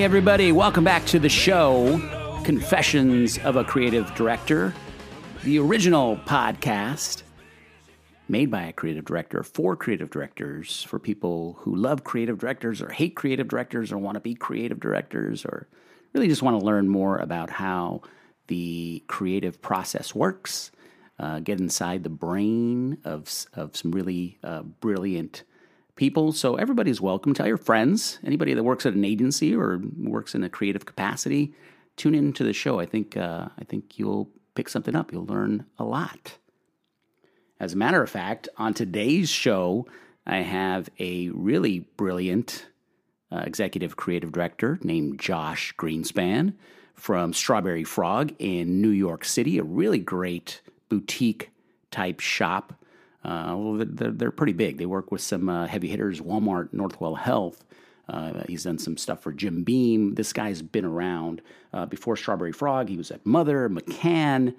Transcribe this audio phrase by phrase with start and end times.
[0.00, 2.00] Everybody, welcome back to the show
[2.42, 4.72] Confessions of a Creative Director,
[5.44, 7.22] the original podcast
[8.26, 12.88] made by a creative director for creative directors, for people who love creative directors or
[12.88, 15.68] hate creative directors or want to be creative directors or
[16.14, 18.00] really just want to learn more about how
[18.46, 20.70] the creative process works,
[21.18, 25.44] uh, get inside the brain of, of some really uh, brilliant
[26.00, 26.32] people.
[26.32, 27.34] So everybody's welcome.
[27.34, 31.52] Tell your friends, anybody that works at an agency or works in a creative capacity,
[31.98, 32.80] tune into the show.
[32.80, 35.12] I think uh, I think you'll pick something up.
[35.12, 36.38] You'll learn a lot.
[37.60, 39.86] As a matter of fact, on today's show,
[40.26, 42.66] I have a really brilliant
[43.30, 46.54] uh, executive creative director named Josh Greenspan
[46.94, 51.50] from Strawberry Frog in New York City, a really great boutique
[51.90, 52.72] type shop.
[53.24, 54.78] Uh, well, they're, they're, pretty big.
[54.78, 57.64] They work with some uh, heavy hitters, Walmart, Northwell Health.
[58.08, 60.14] Uh, he's done some stuff for Jim Beam.
[60.14, 62.88] This guy's been around uh, before Strawberry Frog.
[62.88, 64.54] He was at Mother, McCann,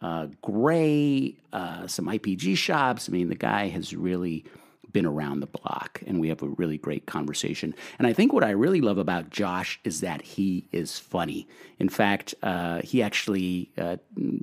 [0.00, 3.08] uh, Grey, uh, some IPG shops.
[3.08, 4.44] I mean, the guy has really
[4.92, 7.74] been around the block, and we have a really great conversation.
[7.98, 11.48] And I think what I really love about Josh is that he is funny.
[11.78, 13.96] In fact, uh, he actually uh,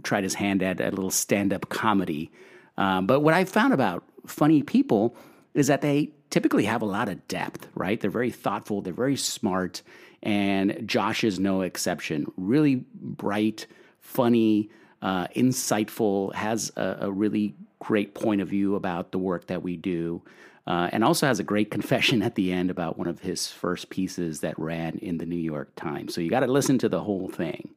[0.03, 2.31] tried his hand at a little stand up comedy.
[2.79, 5.15] Um, but what I found about funny people
[5.53, 7.99] is that they typically have a lot of depth, right?
[7.99, 9.83] They're very thoughtful, they're very smart,
[10.23, 12.31] and Josh is no exception.
[12.37, 13.67] Really bright,
[13.99, 14.69] funny,
[15.01, 19.75] uh, insightful, has a, a, really great point of view about the work that we
[19.75, 20.21] do,
[20.67, 23.89] uh, and also has a great confession at the end about one of his first
[23.89, 26.13] pieces that ran in the New York Times.
[26.13, 27.71] So you got to listen to the whole thing.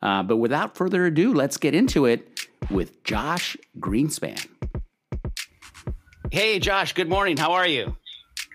[0.00, 2.37] Uh, but without further ado, let's get into it
[2.70, 4.46] with Josh Greenspan.
[6.30, 7.36] Hey, Josh, good morning.
[7.36, 7.96] How are you?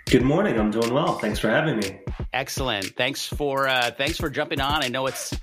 [0.06, 0.60] Good morning.
[0.60, 1.18] I'm doing well.
[1.18, 2.00] Thanks for having me.
[2.34, 2.96] Excellent.
[2.96, 4.84] Thanks for uh, thanks for jumping on.
[4.84, 5.34] I know it's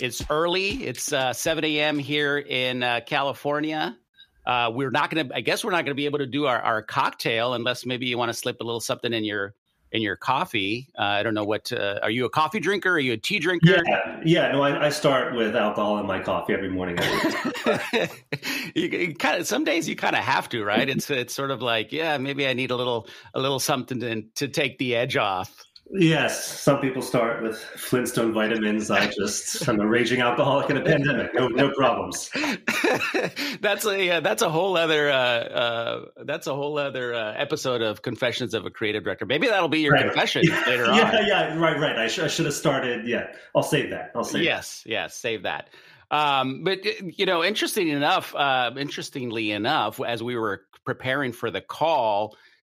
[0.00, 0.84] it's early.
[0.84, 1.98] It's uh, 7 a.m.
[1.98, 3.96] here in uh, California.
[4.44, 5.36] Uh, we're not going to.
[5.36, 8.06] I guess we're not going to be able to do our, our cocktail unless maybe
[8.06, 9.54] you want to slip a little something in your
[9.96, 10.88] in your coffee.
[10.96, 11.72] Uh, I don't know what.
[11.72, 12.92] Uh, are you a coffee drinker?
[12.92, 13.82] Are you a tea drinker?
[13.84, 14.52] Yeah, yeah.
[14.52, 16.98] No, I, I start with alcohol in my coffee every morning.
[18.74, 20.88] you, you kind of some days you kind of have to, right?
[20.88, 24.22] It's it's sort of like yeah, maybe I need a little a little something to
[24.36, 25.64] to take the edge off.
[25.90, 28.90] Yes, some people start with Flintstone vitamins.
[28.90, 31.32] I just I'm a raging alcoholic in a pandemic.
[31.32, 32.28] No, no problems.
[33.60, 37.82] that's a uh, that's a whole other uh, uh, that's a whole other uh, episode
[37.82, 39.26] of Confessions of a Creative Director.
[39.26, 40.06] Maybe that'll be your right.
[40.06, 40.96] confession later on.
[40.96, 41.96] Yeah, yeah, right, right.
[41.96, 43.06] I, sh- I should have started.
[43.06, 44.10] Yeah, I'll save that.
[44.16, 44.42] I'll save.
[44.42, 44.90] Yes, that.
[44.90, 45.68] yes, save that.
[46.10, 46.84] Um, but
[47.16, 52.36] you know, interesting enough, uh, interestingly enough, as we were preparing for the call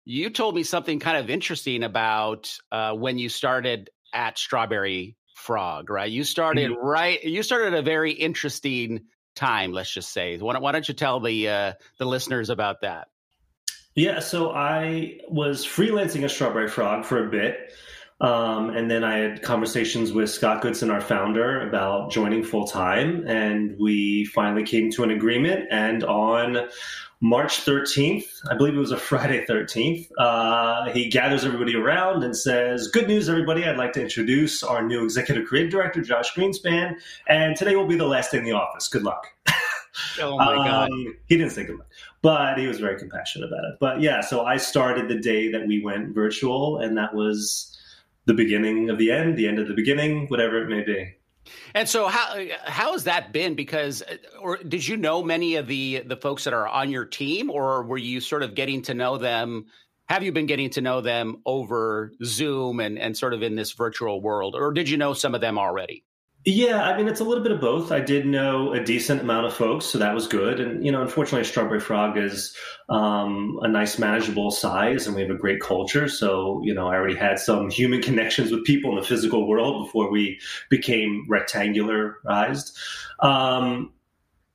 [0.09, 5.91] you told me something kind of interesting about uh, when you started at Strawberry Frog,
[5.91, 6.11] right?
[6.11, 6.87] You started mm-hmm.
[6.87, 7.23] right.
[7.23, 9.03] You started a very interesting
[9.37, 9.71] time.
[9.71, 10.39] Let's just say.
[10.39, 13.09] Why don't, why don't you tell the uh, the listeners about that?
[13.97, 17.75] Yeah, so I was freelancing at Strawberry Frog for a bit.
[18.21, 23.25] Um, and then I had conversations with Scott Goodson, our founder, about joining full time.
[23.29, 25.67] And we finally came to an agreement.
[25.71, 26.69] And on
[27.21, 32.37] March 13th, I believe it was a Friday 13th, uh, he gathers everybody around and
[32.37, 33.65] says, Good news, everybody.
[33.65, 36.95] I'd like to introduce our new executive creative director, Josh Greenspan.
[37.29, 38.89] And today will be the last day in the office.
[38.89, 39.27] Good luck.
[40.21, 40.91] Oh my God.
[40.91, 41.89] Um, he didn't say good luck,
[42.23, 43.79] but he was very compassionate about it.
[43.81, 47.68] But yeah, so I started the day that we went virtual, and that was
[48.29, 51.15] the beginning of the end, the end of the beginning, whatever it may be.
[51.75, 53.55] And so how how has that been?
[53.55, 54.03] Because
[54.41, 57.83] or did you know many of the the folks that are on your team, or
[57.83, 59.67] were you sort of getting to know them?
[60.07, 63.73] Have you been getting to know them over Zoom and and sort of in this
[63.73, 66.05] virtual world, or did you know some of them already?
[66.45, 67.91] Yeah, I mean, it's a little bit of both.
[67.91, 70.61] I did know a decent amount of folks, so that was good.
[70.61, 72.57] And, you know, unfortunately, Strawberry Frog is
[72.89, 76.09] um, a nice, manageable size, and we have a great culture.
[76.09, 79.85] So, you know, I already had some human connections with people in the physical world
[79.85, 80.41] before we
[80.71, 82.73] became rectangularized.
[83.19, 83.93] Um,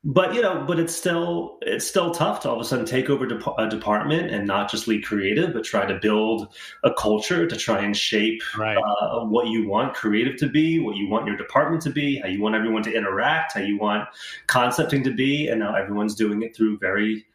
[0.05, 3.09] but you know, but it's still it's still tough to all of a sudden take
[3.09, 3.25] over
[3.57, 6.53] a department and not just lead creative, but try to build
[6.83, 8.75] a culture to try and shape right.
[8.77, 12.27] uh, what you want creative to be, what you want your department to be, how
[12.27, 14.09] you want everyone to interact, how you want
[14.47, 17.25] concepting to be, and now everyone's doing it through very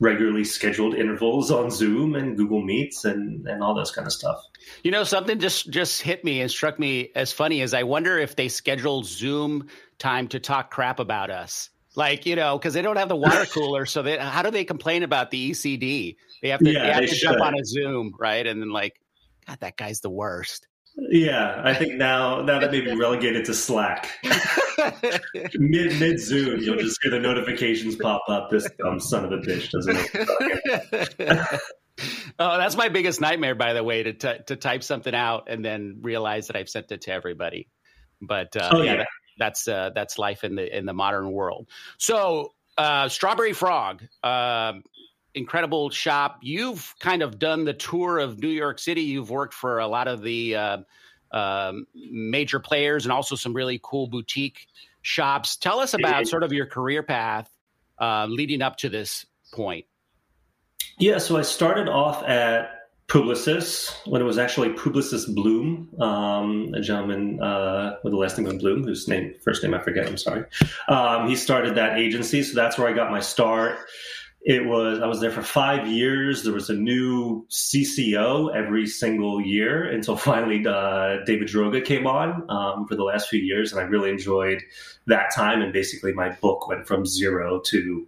[0.00, 4.42] regularly scheduled intervals on Zoom and Google Meets and and all those kind of stuff.
[4.82, 8.16] You know, something just just hit me and struck me as funny as I wonder
[8.16, 9.68] if they scheduled Zoom
[9.98, 11.68] time to talk crap about us
[11.98, 14.64] like you know because they don't have the water cooler so they how do they
[14.64, 17.64] complain about the ecd they have to, yeah, they have they to jump on a
[17.64, 18.98] zoom right and then like
[19.46, 20.66] god that guy's the worst
[21.10, 24.10] Yeah, I think now now that may be relegated to Slack.
[25.54, 28.50] mid mid Zoom, you'll just hear the notifications pop up.
[28.50, 29.98] This dumb son of a bitch doesn't.
[32.40, 35.64] oh, that's my biggest nightmare, by the way, to t- to type something out and
[35.64, 37.68] then realize that I've sent it to everybody.
[38.20, 38.96] But uh, oh, yeah, yeah.
[38.96, 41.68] That, that's uh, that's life in the in the modern world.
[41.96, 44.82] So, uh, Strawberry Frog, um,
[45.34, 46.38] incredible shop.
[46.42, 49.02] You've kind of done the tour of New York City.
[49.02, 50.78] You've worked for a lot of the uh,
[51.30, 54.66] um, major players and also some really cool boutique
[55.02, 55.56] shops.
[55.56, 57.50] Tell us about sort of your career path
[58.00, 59.86] uh, leading up to this point.
[60.98, 62.77] Yeah, so I started off at
[63.08, 68.46] Publicis when it was actually Publicis Bloom, um, a gentleman uh, with the last name
[68.46, 70.06] of Bloom, whose name first name I forget.
[70.06, 70.44] I'm sorry.
[70.88, 73.78] Um, he started that agency, so that's where I got my start.
[74.42, 76.44] It was I was there for five years.
[76.44, 82.44] There was a new CCO every single year until finally uh, David Droga came on
[82.50, 84.62] um, for the last few years, and I really enjoyed
[85.06, 85.62] that time.
[85.62, 88.06] And basically, my book went from zero to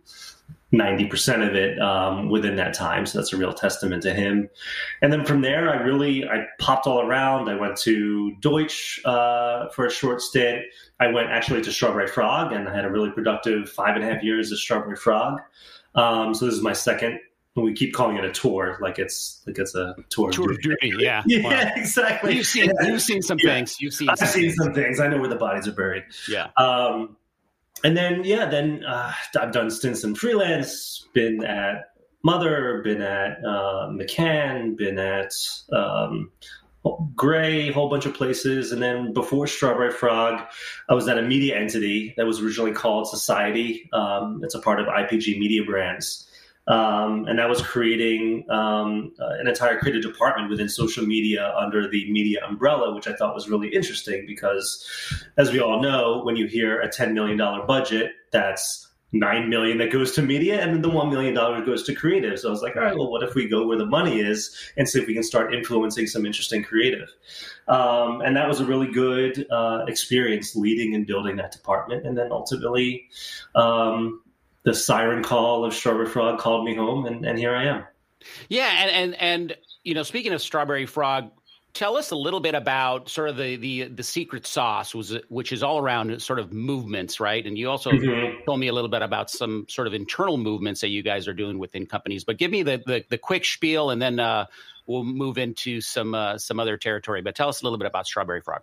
[0.73, 3.05] 90% of it um, within that time.
[3.05, 4.49] So that's a real testament to him.
[5.03, 7.49] And then from there, I really, I popped all around.
[7.49, 10.63] I went to Deutsch uh, for a short stint.
[11.01, 14.13] I went actually to Strawberry Frog and I had a really productive five and a
[14.13, 15.41] half years at Strawberry Frog.
[15.95, 17.19] Um, so this is my second.
[17.57, 20.31] We keep calling it a tour, like it's like it's a tour.
[20.31, 21.73] Tour of duty, yeah, yeah, wow.
[21.77, 22.35] exactly.
[22.35, 23.55] You've seen you've seen some yeah.
[23.55, 23.77] things.
[23.81, 24.09] You've seen.
[24.09, 25.01] I've seen some things.
[25.01, 26.05] I know where the bodies are buried.
[26.29, 26.47] Yeah.
[26.57, 27.17] Um,
[27.85, 31.07] and then yeah, then uh, I've done stints in freelance.
[31.13, 31.93] Been at
[32.23, 35.33] Mother, been at uh, McCann, been at
[35.73, 36.31] um,
[37.15, 38.73] Grey, a whole bunch of places.
[38.73, 40.43] And then before Strawberry Frog,
[40.89, 43.89] I was at a media entity that was originally called Society.
[43.93, 46.30] Um, it's a part of IPG Media Brands.
[46.71, 51.91] Um, and that was creating um, uh, an entire creative department within social media under
[51.91, 54.87] the media umbrella, which I thought was really interesting because,
[55.37, 57.37] as we all know, when you hear a $10 million
[57.67, 61.83] budget, that's nine million that goes to media and then the one million dollars goes
[61.83, 62.39] to creative.
[62.39, 64.57] So i was like all right well what if we go where the money is
[64.77, 67.09] and see if we can start influencing some interesting creative?
[67.67, 72.07] Um, and that was a really good uh, experience leading and building that department.
[72.07, 73.09] And then ultimately
[73.57, 74.23] um,
[74.63, 77.85] the siren call of Strawberry Frog called me home, and, and here I am.
[78.49, 81.31] Yeah, and and and you know, speaking of Strawberry Frog,
[81.73, 85.53] tell us a little bit about sort of the the the secret sauce was which
[85.53, 88.43] is all around sort of movements right and you also mm-hmm.
[88.45, 91.33] told me a little bit about some sort of internal movements that you guys are
[91.35, 94.45] doing within companies but give me the the, the quick spiel and then uh,
[94.87, 98.07] we'll move into some uh, some other territory but tell us a little bit about
[98.07, 98.63] strawberry frog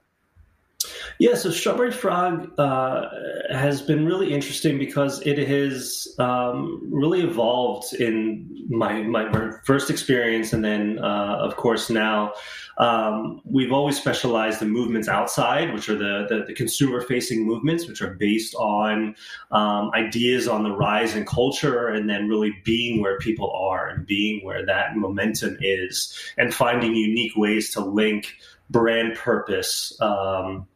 [1.19, 3.09] yeah, so Strawberry Frog uh,
[3.51, 10.53] has been really interesting because it has um, really evolved in my my first experience,
[10.53, 12.33] and then uh, of course now
[12.77, 17.87] um, we've always specialized in movements outside, which are the the, the consumer facing movements,
[17.87, 19.15] which are based on
[19.51, 24.05] um, ideas on the rise in culture, and then really being where people are and
[24.05, 28.35] being where that momentum is, and finding unique ways to link
[28.69, 29.95] brand purpose.
[30.01, 30.67] Um,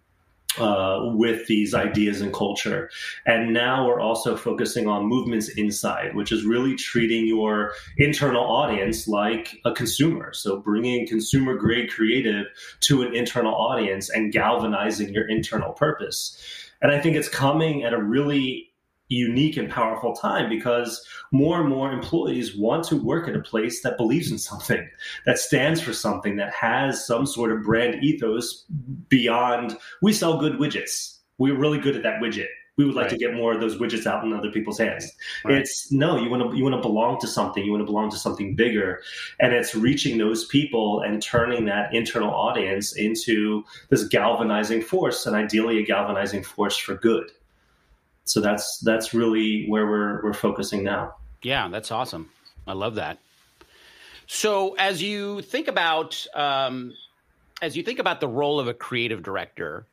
[0.58, 2.90] uh, with these ideas and culture.
[3.26, 9.08] And now we're also focusing on movements inside, which is really treating your internal audience
[9.08, 10.34] like a consumer.
[10.34, 12.48] So bringing consumer grade creative
[12.82, 16.38] to an internal audience and galvanizing your internal purpose.
[16.82, 18.71] And I think it's coming at a really
[19.12, 23.82] unique and powerful time because more and more employees want to work at a place
[23.82, 24.90] that believes in something,
[25.26, 28.66] that stands for something, that has some sort of brand ethos
[29.10, 31.18] beyond we sell good widgets.
[31.38, 32.48] We're really good at that widget.
[32.78, 33.12] We would like right.
[33.12, 35.12] to get more of those widgets out in other people's hands.
[35.44, 35.58] Right.
[35.58, 37.64] It's no, you want to you want to belong to something.
[37.64, 39.04] You want to belong to something bigger,
[39.40, 45.36] and it's reaching those people and turning that internal audience into this galvanizing force, and
[45.36, 47.30] ideally a galvanizing force for good
[48.26, 51.16] so that's that's really where we're we're focusing now.
[51.42, 52.30] Yeah, that's awesome.
[52.68, 53.20] I love that.
[54.28, 56.94] So as you think about um,
[57.62, 59.86] as you think about the role of a creative director,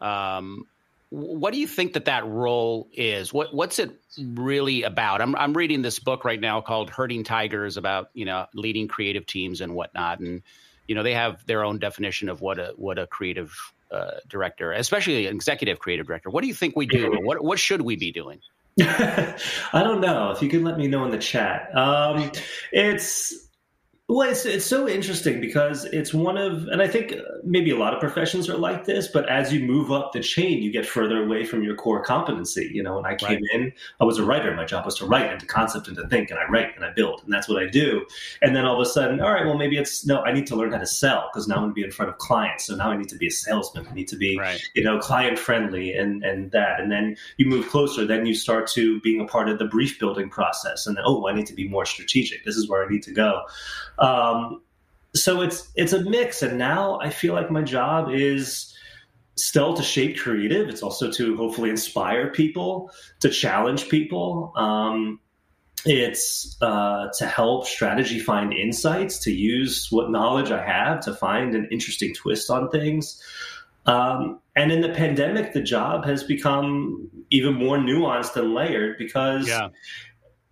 [0.00, 0.66] um,
[1.10, 3.32] what do you think that that role is?
[3.32, 5.20] What what's it really about?
[5.20, 9.26] I'm I'm reading this book right now called Herding Tigers about you know leading creative
[9.26, 10.42] teams and whatnot, and
[10.88, 13.52] you know they have their own definition of what a what a creative
[13.90, 16.30] uh, director, especially an executive creative director?
[16.30, 17.18] What do you think we do?
[17.22, 18.40] what what should we be doing?
[18.80, 19.36] I
[19.72, 20.30] don't know.
[20.32, 21.74] If you could let me know in the chat.
[21.74, 22.30] Um,
[22.72, 23.45] it's
[24.08, 27.92] Well, it's it's so interesting because it's one of, and I think maybe a lot
[27.92, 29.08] of professions are like this.
[29.08, 32.70] But as you move up the chain, you get further away from your core competency.
[32.72, 33.42] You know, when I came right.
[33.54, 34.54] in, I was a writer.
[34.54, 36.84] My job was to write and to concept and to think, and I write and
[36.84, 38.06] I build, and that's what I do.
[38.42, 40.54] And then all of a sudden, all right, well, maybe it's no, I need to
[40.54, 42.66] learn how to sell because now I'm going to be in front of clients.
[42.66, 43.88] So now I need to be a salesman.
[43.90, 44.62] I need to be, right.
[44.76, 46.78] you know, client friendly and and that.
[46.78, 49.98] And then you move closer, then you start to being a part of the brief
[49.98, 52.44] building process, and then oh, I need to be more strategic.
[52.44, 53.42] This is where I need to go.
[53.98, 54.62] Um,
[55.14, 58.74] so it's it's a mix, and now I feel like my job is
[59.36, 60.68] still to shape creative.
[60.68, 64.52] It's also to hopefully inspire people, to challenge people.
[64.56, 65.20] Um,
[65.84, 71.54] it's uh, to help strategy find insights, to use what knowledge I have to find
[71.54, 73.22] an interesting twist on things.
[73.84, 79.46] Um, and in the pandemic, the job has become even more nuanced and layered because
[79.46, 79.68] yeah.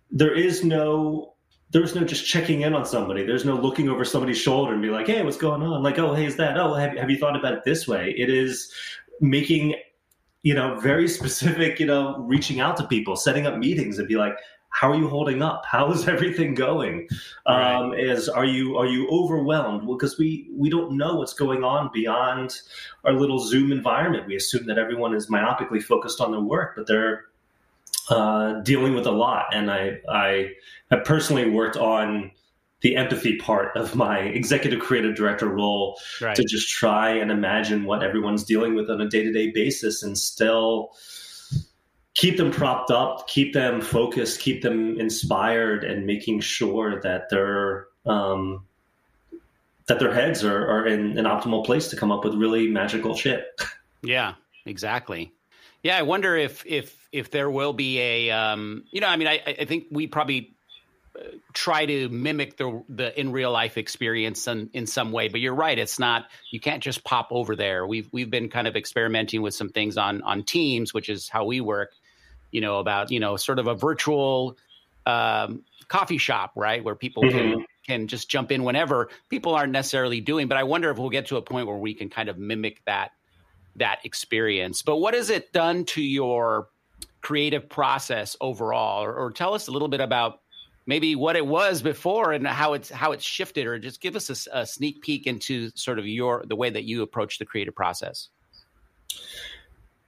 [0.09, 1.34] there is no
[1.75, 3.25] there's no just checking in on somebody.
[3.25, 5.83] There's no looking over somebody's shoulder and be like, hey, what's going on?
[5.83, 6.57] Like, oh, hey, is that?
[6.57, 8.15] Oh, have, have you thought about it this way?
[8.17, 8.73] It is
[9.19, 9.75] making,
[10.43, 14.15] you know, very specific, you know, reaching out to people, setting up meetings and be
[14.15, 14.37] like,
[14.69, 15.65] how are you holding up?
[15.69, 17.09] How is everything going?
[17.45, 17.75] Right.
[17.75, 19.85] Um, is are you are you overwhelmed?
[19.85, 22.57] Well, because we we don't know what's going on beyond
[23.03, 24.27] our little Zoom environment.
[24.27, 27.25] We assume that everyone is myopically focused on their work, but they're
[28.09, 29.45] uh, dealing with a lot.
[29.53, 30.51] And I, I
[31.03, 32.31] personally worked on
[32.81, 36.35] the empathy part of my executive creative director role right.
[36.35, 40.03] to just try and imagine what everyone's dealing with on a day to day basis
[40.03, 40.91] and still
[42.13, 47.87] keep them propped up, keep them focused, keep them inspired, and making sure that their
[48.05, 48.63] um,
[49.87, 53.15] that their heads are, are in an optimal place to come up with really magical
[53.15, 53.45] shit.
[54.03, 54.35] Yeah,
[54.67, 55.33] exactly.
[55.85, 59.27] Yeah, I wonder if if if there will be a, um, you know, I mean,
[59.27, 60.55] I, I think we probably
[61.15, 65.27] uh, try to mimic the the in real life experience in, in some way.
[65.27, 66.25] But you're right; it's not.
[66.49, 67.85] You can't just pop over there.
[67.85, 71.45] We've we've been kind of experimenting with some things on on Teams, which is how
[71.45, 71.91] we work.
[72.49, 74.57] You know about you know sort of a virtual
[75.05, 77.37] um, coffee shop, right, where people mm-hmm.
[77.37, 79.09] can can just jump in whenever.
[79.29, 81.93] People aren't necessarily doing, but I wonder if we'll get to a point where we
[81.93, 83.11] can kind of mimic that
[83.75, 84.81] that experience.
[84.81, 86.69] But what has it done to your
[87.21, 90.41] creative process overall, or, or, tell us a little bit about
[90.85, 94.29] maybe what it was before and how it's how it's shifted, or just give us
[94.29, 97.75] a, a sneak peek into sort of your the way that you approach the creative
[97.75, 98.29] process.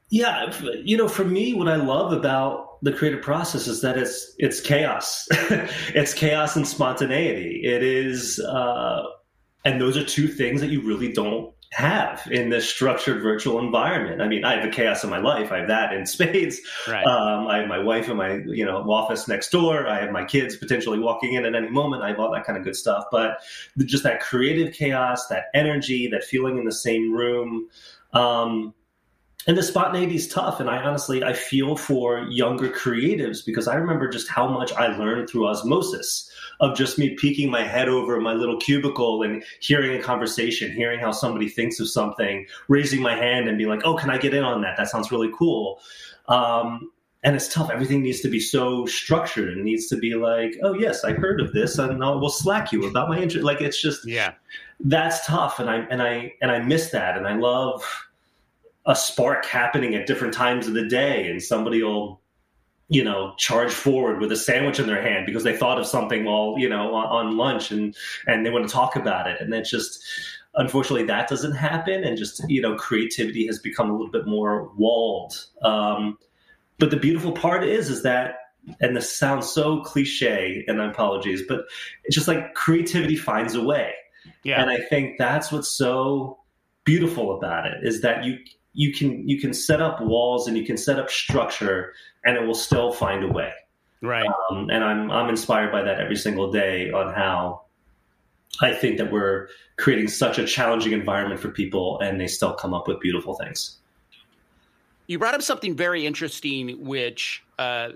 [0.09, 4.35] Yeah, you know, for me, what I love about the creative process is that it's
[4.37, 5.27] it's chaos.
[5.31, 7.61] it's chaos and spontaneity.
[7.63, 9.03] It is, uh,
[9.65, 14.21] and those are two things that you really don't have in this structured virtual environment.
[14.21, 15.51] I mean, I have the chaos in my life.
[15.51, 16.59] I have that in spades.
[16.87, 17.05] Right.
[17.05, 19.87] Um, I have my wife in my you know office next door.
[19.87, 22.03] I have my kids potentially walking in at any moment.
[22.03, 23.05] I have all that kind of good stuff.
[23.11, 23.39] But
[23.79, 27.67] just that creative chaos, that energy, that feeling in the same room.
[28.13, 28.73] Um,
[29.45, 33.75] and the spontaneity is tough and i honestly i feel for younger creatives because i
[33.75, 38.19] remember just how much i learned through osmosis of just me peeking my head over
[38.19, 43.15] my little cubicle and hearing a conversation hearing how somebody thinks of something raising my
[43.15, 44.77] hand and being like oh can i get in on that?
[44.77, 45.79] That sounds really cool.
[46.27, 46.91] Um,
[47.23, 47.69] and it's tough.
[47.71, 49.49] Everything needs to be so structured.
[49.49, 52.71] And needs to be like oh yes i heard of this and i will slack
[52.71, 53.45] you about my interest.
[53.45, 54.33] Like it's just yeah.
[54.79, 57.83] that's tough and i and i and i miss that and i love
[58.87, 62.21] a spark happening at different times of the day and somebody will
[62.89, 66.23] you know charge forward with a sandwich in their hand because they thought of something
[66.23, 69.39] while you know on, on lunch and and they want to talk about it.
[69.41, 70.03] And it's just
[70.55, 74.71] unfortunately that doesn't happen and just you know creativity has become a little bit more
[74.77, 75.45] walled.
[75.61, 76.17] Um,
[76.79, 78.35] but the beautiful part is is that
[78.79, 81.65] and this sounds so cliche and apologies but
[82.03, 83.93] it's just like creativity finds a way.
[84.43, 84.61] Yeah.
[84.61, 86.39] And i think that's what's so
[86.83, 88.37] beautiful about it is that you
[88.77, 91.93] you can you can set up walls and you can set up structure
[92.23, 93.51] and it will still find a way.
[94.01, 94.29] Right.
[94.51, 97.63] Um, and i'm i'm inspired by that every single day on how
[98.61, 102.75] i think that we're creating such a challenging environment for people and they still come
[102.75, 103.77] up with beautiful things.
[105.07, 107.93] You brought up something very interesting which uh,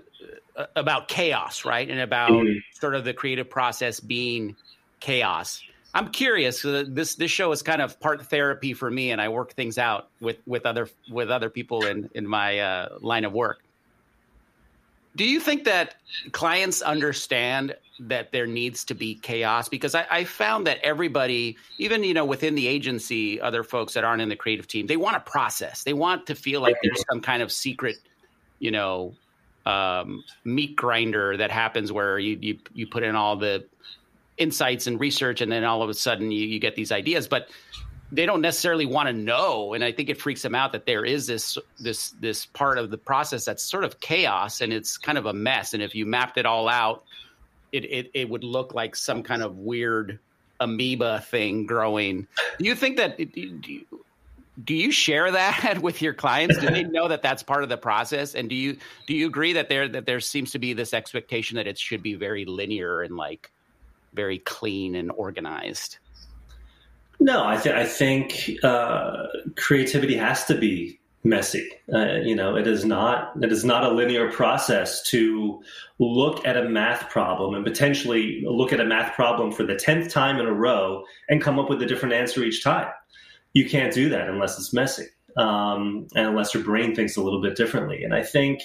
[0.74, 1.88] about chaos right?
[1.88, 2.58] And about mm-hmm.
[2.72, 4.56] sort of the creative process being
[4.98, 5.62] chaos
[5.94, 6.64] I'm curious.
[6.64, 9.76] Uh, this this show is kind of part therapy for me, and I work things
[9.76, 13.62] out with with other with other people in in my uh, line of work.
[15.14, 15.96] Do you think that
[16.32, 19.68] clients understand that there needs to be chaos?
[19.68, 24.04] Because I, I found that everybody, even you know within the agency, other folks that
[24.04, 25.84] aren't in the creative team, they want to process.
[25.84, 27.96] They want to feel like there's some kind of secret,
[28.58, 29.14] you know,
[29.66, 33.66] um, meat grinder that happens where you you you put in all the
[34.42, 37.48] insights and research, and then all of a sudden you, you get these ideas, but
[38.10, 39.72] they don't necessarily want to know.
[39.72, 42.90] And I think it freaks them out that there is this this this part of
[42.90, 45.72] the process that's sort of chaos and it's kind of a mess.
[45.72, 47.04] And if you mapped it all out,
[47.72, 50.18] it it, it would look like some kind of weird
[50.60, 52.26] amoeba thing growing.
[52.58, 53.16] Do you think that?
[53.16, 53.86] Do you,
[54.62, 56.58] do you share that with your clients?
[56.58, 58.34] Do they know that that's part of the process?
[58.34, 61.56] And do you do you agree that there that there seems to be this expectation
[61.56, 63.50] that it should be very linear and like
[64.14, 65.98] very clean and organized?
[67.20, 69.26] No, I, th- I think uh,
[69.56, 71.70] creativity has to be messy.
[71.92, 75.62] Uh, you know, it is not it is not a linear process to
[75.98, 80.10] look at a math problem and potentially look at a math problem for the tenth
[80.10, 82.88] time in a row and come up with a different answer each time.
[83.52, 85.06] You can't do that unless it's messy.
[85.36, 88.04] Um, and unless your brain thinks a little bit differently.
[88.04, 88.60] And I think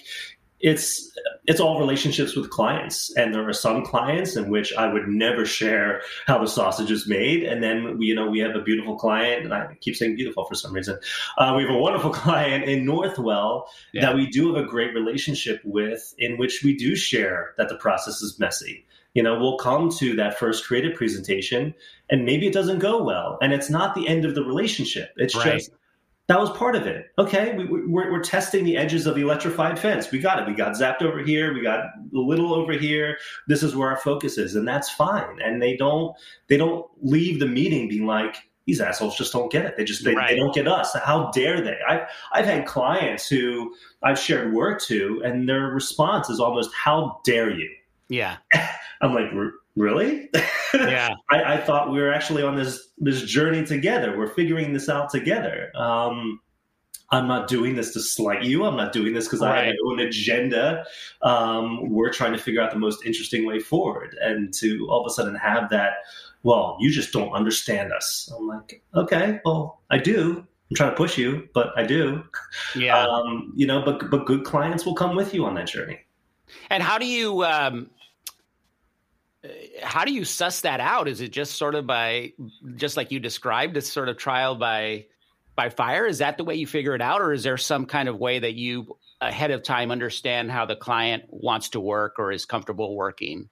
[0.60, 1.12] it's
[1.46, 3.16] it's all relationships with clients.
[3.16, 7.08] And there are some clients in which i would never share how the sausage is
[7.08, 7.44] made.
[7.44, 10.46] And then we, you know we have a beautiful client and i keep saying beautiful
[10.46, 10.98] for some reason.
[11.38, 14.02] Uh, we have a wonderful client in northwell yeah.
[14.02, 17.76] that we do have a great relationship with in which we do share that the
[17.76, 18.86] process is messy.
[19.14, 21.76] You know we'll come to that first creative presentation
[22.10, 23.38] and maybe it doesn't go well.
[23.42, 25.12] And it's not the end of the relationship.
[25.18, 25.60] It's right.
[25.60, 25.72] just
[26.28, 27.08] that was part of it.
[27.18, 30.12] Okay, we, are we're, we're testing the edges of the electrified fence.
[30.12, 30.48] We got it.
[30.48, 31.54] We got zapped over here.
[31.54, 33.18] We got a little over here.
[33.48, 35.40] This is where our focus is, and that's fine.
[35.42, 36.16] And they don't
[36.48, 39.78] they don't leave the meeting being like these assholes just don't get it.
[39.78, 40.30] They just they, right.
[40.30, 40.94] they don't get us.
[40.94, 41.78] How dare they?
[41.88, 42.02] I've
[42.34, 47.50] I've had clients who I've shared work to, and their response is almost "How dare
[47.50, 47.70] you?"
[48.10, 48.38] Yeah,
[49.02, 49.32] I'm like,
[49.78, 50.30] really?
[50.74, 51.14] Yeah.
[51.32, 54.18] I, I, thought we were actually on this this journey together.
[54.18, 55.72] We're figuring this out together.
[55.76, 56.42] Um,
[57.12, 58.66] I'm not doing this to slight you.
[58.66, 59.52] I'm not doing this because right.
[59.52, 60.84] I have my own agenda.
[61.22, 65.10] Um, we're trying to figure out the most interesting way forward, and to all of
[65.10, 65.94] a sudden have that.
[66.44, 68.32] Well, you just don't understand us.
[68.38, 70.46] I'm like, okay, well, I do.
[70.70, 72.24] I'm trying to push you, but I do.
[72.76, 73.06] Yeah.
[73.06, 76.00] Um, you know, but but good clients will come with you on that journey.
[76.70, 77.90] And how do you um,
[79.82, 81.08] how do you suss that out?
[81.08, 82.34] Is it just sort of by
[82.76, 85.06] just like you described, it's sort of trial by
[85.56, 86.06] by fire?
[86.06, 88.40] Is that the way you figure it out, or is there some kind of way
[88.40, 92.96] that you ahead of time understand how the client wants to work or is comfortable
[92.96, 93.50] working?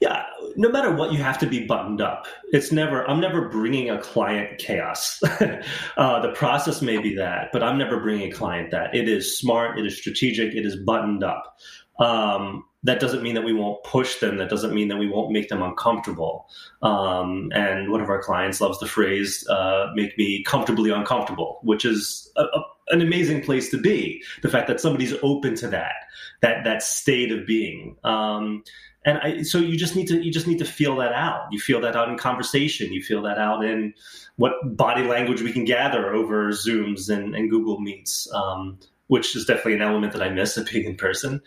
[0.00, 0.24] Yeah,
[0.56, 2.26] no matter what, you have to be buttoned up.
[2.52, 5.20] It's never, I'm never bringing a client chaos.
[5.96, 8.94] uh, the process may be that, but I'm never bringing a client that.
[8.94, 11.56] It is smart, it is strategic, it is buttoned up.
[11.98, 14.36] Um, that doesn't mean that we won't push them.
[14.36, 16.48] That doesn't mean that we won't make them uncomfortable.
[16.82, 21.84] Um, and one of our clients loves the phrase uh, "make me comfortably uncomfortable," which
[21.84, 24.22] is a, a, an amazing place to be.
[24.42, 25.94] The fact that somebody's open to that,
[26.42, 27.96] that that state of being.
[28.04, 28.62] Um,
[29.04, 31.48] and I, so you just need to you just need to feel that out.
[31.50, 32.92] You feel that out in conversation.
[32.92, 33.94] You feel that out in
[34.36, 38.32] what body language we can gather over Zooms and, and Google Meets.
[38.32, 41.40] Um, which is definitely an element that I miss of being in person.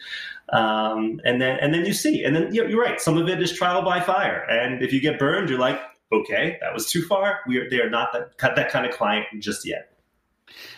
[0.52, 3.00] Um, and then and then you see, and then you're, you're, right.
[3.00, 5.80] Some of it is trial by fire, and if you get burned, you're like,
[6.12, 7.39] okay, that was too far.
[7.48, 9.91] We are they are not that that kind of client just yet.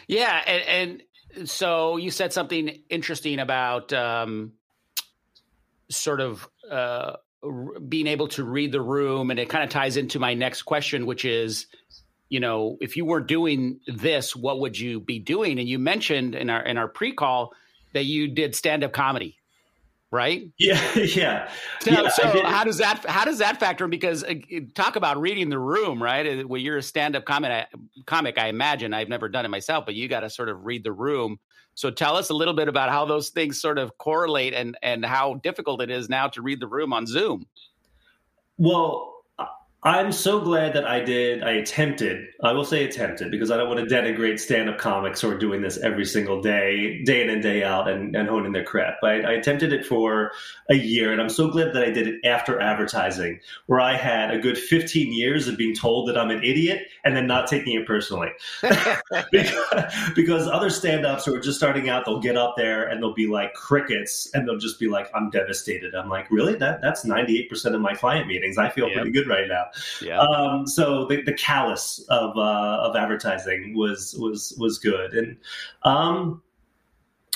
[0.07, 1.01] Yeah, and,
[1.37, 4.53] and so you said something interesting about um,
[5.89, 6.47] sort of.
[6.69, 7.13] Uh,
[7.89, 11.07] being able to read the room and it kind of ties into my next question
[11.07, 11.65] which is
[12.31, 15.59] you know, if you weren't doing this, what would you be doing?
[15.59, 17.51] And you mentioned in our in our pre-call
[17.91, 19.37] that you did stand-up comedy,
[20.11, 20.49] right?
[20.57, 21.49] Yeah, yeah.
[21.81, 23.89] So, yeah, so how does that how does that factor in?
[23.89, 24.35] Because uh,
[24.73, 26.39] talk about reading the room, right?
[26.39, 27.67] Uh, when you're a stand-up comic,
[28.05, 30.85] comic, I imagine I've never done it myself, but you got to sort of read
[30.85, 31.37] the room.
[31.75, 35.03] So tell us a little bit about how those things sort of correlate and and
[35.03, 37.45] how difficult it is now to read the room on Zoom.
[38.57, 39.10] Well,
[39.83, 41.41] I'm so glad that I did.
[41.41, 42.27] I attempted.
[42.43, 45.63] I will say attempted because I don't want to denigrate stand-up comics who are doing
[45.63, 48.99] this every single day, day in and day out, and, and honing their craft.
[49.01, 50.33] But I, I, attempted it for
[50.69, 54.29] a year, and I'm so glad that I did it after advertising, where I had
[54.29, 57.73] a good 15 years of being told that I'm an idiot and then not taking
[57.73, 58.29] it personally.
[59.31, 63.15] because, because other stand-ups who are just starting out, they'll get up there and they'll
[63.15, 66.53] be like crickets, and they'll just be like, "I'm devastated." I'm like, "Really?
[66.53, 68.59] That that's 98% of my client meetings.
[68.59, 68.97] I feel yep.
[68.97, 69.70] pretty good right now."
[70.01, 70.19] Yeah.
[70.19, 75.37] Um, so the, the callous of uh, of advertising was was was good, and
[75.83, 76.41] um,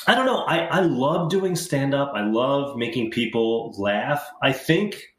[0.08, 0.44] I don't know.
[0.44, 2.12] I I love doing stand up.
[2.14, 4.28] I love making people laugh.
[4.42, 5.16] I think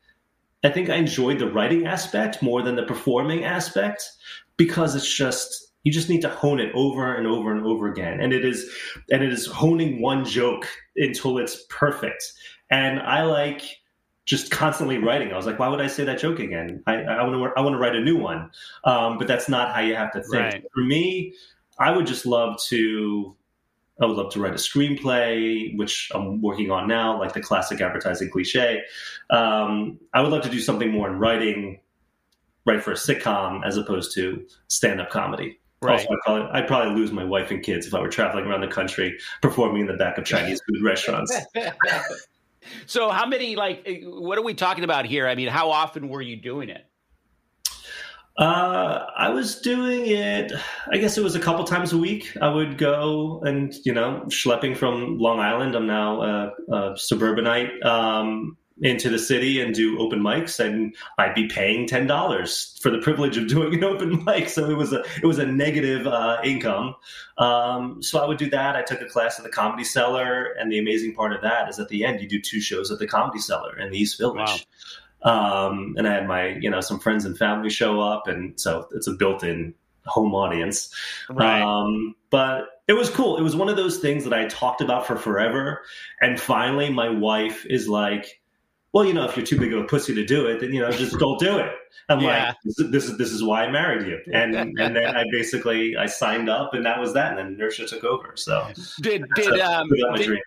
[0.64, 4.10] I think I enjoyed the writing aspect more than the performing aspect
[4.56, 8.20] because it's just you just need to hone it over and over and over again
[8.20, 8.68] and it is
[9.12, 12.32] and it is honing one joke until it's perfect
[12.70, 13.62] and i like
[14.26, 15.32] just constantly writing.
[15.32, 16.82] I was like, why would I say that joke again?
[16.86, 18.50] I, I want to I want to write a new one.
[18.84, 20.34] Um, but that's not how you have to think.
[20.34, 20.64] Right.
[20.74, 21.32] For me,
[21.78, 23.34] I would just love to.
[23.98, 27.80] I would love to write a screenplay, which I'm working on now, like the classic
[27.80, 28.82] advertising cliche.
[29.30, 31.80] Um, I would love to do something more in writing,
[32.66, 35.58] write for a sitcom as opposed to stand-up comedy.
[35.80, 36.00] Right.
[36.00, 38.60] Also, I'd probably, I'd probably lose my wife and kids if I were traveling around
[38.60, 41.34] the country performing in the back of Chinese food restaurants.
[42.86, 45.26] so, how many, like, eh, what are we talking about here?
[45.26, 46.84] I mean, how often were you doing it?
[48.38, 50.52] Uh, I was doing it.
[50.92, 52.36] I guess it was a couple times a week.
[52.42, 55.74] I would go and you know schlepping from Long Island.
[55.74, 61.34] I'm now a, a suburbanite um, into the city and do open mics, and I'd
[61.34, 64.48] be paying ten dollars for the privilege of doing an open mic.
[64.48, 66.94] So it was a it was a negative uh, income.
[67.38, 68.76] Um, so I would do that.
[68.76, 71.78] I took a class at the Comedy Cellar, and the amazing part of that is
[71.78, 74.36] at the end you do two shows at the Comedy Cellar in the East Village.
[74.36, 74.56] Wow.
[75.22, 78.88] Um, and I had my, you know, some friends and family show up, and so
[78.92, 80.94] it's a built-in home audience.
[81.28, 81.60] Right.
[81.60, 83.36] Um, but it was cool.
[83.36, 85.82] It was one of those things that I talked about for forever,
[86.20, 88.40] and finally, my wife is like,
[88.96, 90.80] "Well, you know, if you're too big of a pussy to do it, then you
[90.80, 91.70] know, just don't do it."
[92.08, 92.46] I'm Yeah.
[92.46, 95.98] like, this, "This is this is why I married you," and and then I basically
[95.98, 98.32] I signed up, and that was that, and then inertia took over.
[98.36, 98.66] So
[99.02, 100.38] did did um did,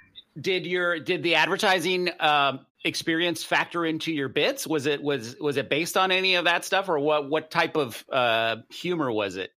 [0.41, 4.65] did your did the advertising um experience factor into your bits?
[4.65, 7.77] Was it was was it based on any of that stuff, or what what type
[7.77, 9.51] of uh humor was it?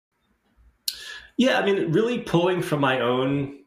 [1.37, 3.60] Yeah, I mean, really pulling from my own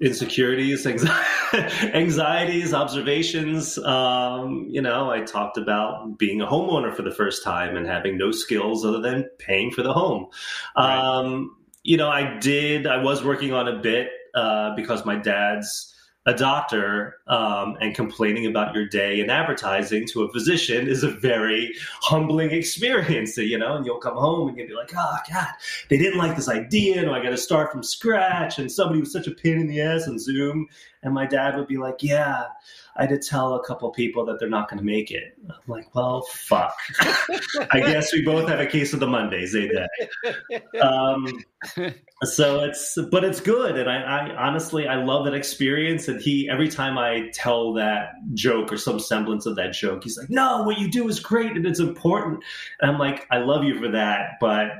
[0.00, 3.78] insecurities, anxi- anxieties, observations.
[3.78, 8.16] Um, you know, I talked about being a homeowner for the first time and having
[8.16, 10.28] no skills other than paying for the home.
[10.76, 10.98] Right.
[10.98, 15.87] Um, you know, I did, I was working on a bit uh, because my dad's
[16.28, 21.10] a doctor um, and complaining about your day in advertising to a physician is a
[21.10, 25.48] very humbling experience, you know, and you'll come home and you'll be like, oh, God,
[25.88, 27.00] they didn't like this idea.
[27.00, 28.58] And I got to start from scratch.
[28.58, 30.68] And somebody was such a pain in the ass on Zoom.
[31.02, 32.44] And my dad would be like, yeah,
[32.98, 35.38] I had to tell a couple people that they're not going to make it.
[35.48, 36.74] I'm like, well, fuck.
[37.70, 40.62] I guess we both have a case of the Mondays, eh, Dad?
[40.80, 41.26] Um,
[42.24, 43.78] so it's, but it's good.
[43.78, 46.08] And I, I honestly, I love that experience.
[46.08, 50.18] And he, every time I tell that joke or some semblance of that joke, he's
[50.18, 52.42] like, no, what you do is great and it's important.
[52.80, 54.38] And I'm like, I love you for that.
[54.40, 54.72] But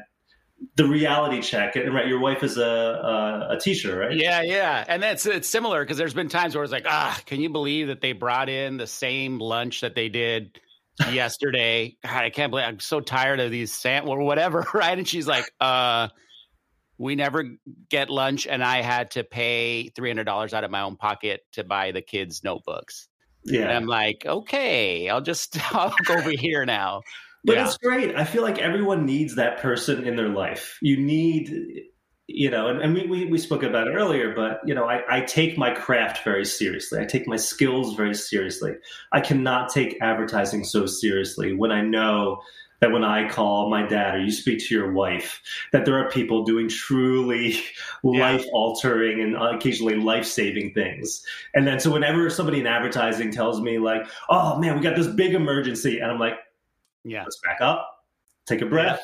[0.77, 4.13] the reality check, and right, your wife is a, a, a teacher, right?
[4.17, 7.41] Yeah, yeah, and that's it's similar because there's been times where it's like, ah, can
[7.41, 10.61] you believe that they brought in the same lunch that they did
[11.13, 11.97] yesterday?
[12.03, 14.99] God, I can't believe I'm so tired of these sam or whatever, right?
[14.99, 16.09] And she's like, uh,
[16.97, 17.45] we never
[17.89, 21.43] get lunch, and I had to pay three hundred dollars out of my own pocket
[21.53, 23.09] to buy the kids notebooks.
[23.47, 23.77] And Yeah.
[23.77, 27.03] I'm like, okay, I'll just I'll go over here now.
[27.49, 27.67] But Yeah.
[27.67, 28.15] it's great.
[28.15, 30.79] I feel like everyone needs that person in their life.
[30.83, 31.53] You need,
[32.27, 35.01] you know, and, and we, we, we spoke about it earlier, but, you know, I,
[35.09, 37.01] I take my craft very seriously.
[37.01, 38.75] I take my skills very seriously.
[39.13, 42.41] I cannot take advertising so seriously when I know
[42.81, 45.41] that when I call my dad or you speak to your wife,
[45.73, 47.59] that there are people doing truly
[48.05, 48.21] Yeah.
[48.21, 51.25] life altering and occasionally life saving things.
[51.55, 55.09] And then so whenever somebody in advertising tells me, like, oh man, we got this
[55.09, 56.35] big emergency, and I'm like,
[57.09, 57.89] Yeah, let's back up,
[58.47, 59.01] take a breath.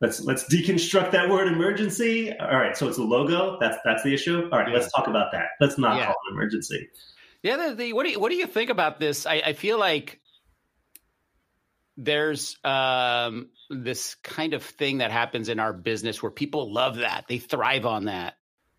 [0.00, 2.32] Let's let's deconstruct that word emergency.
[2.38, 3.58] All right, so it's a logo.
[3.60, 4.48] That's that's the issue.
[4.50, 4.74] All right, Yeah.
[4.74, 5.48] let's talk about that.
[5.60, 6.06] Let's not Yeah.
[6.06, 6.88] call it emergency.
[7.42, 9.26] Yeah, the, the, what do you what do you think about this?
[9.26, 10.20] I, I feel like
[11.96, 17.26] there's um, this kind of thing that happens in our business where people love that.
[17.28, 18.34] They thrive on that.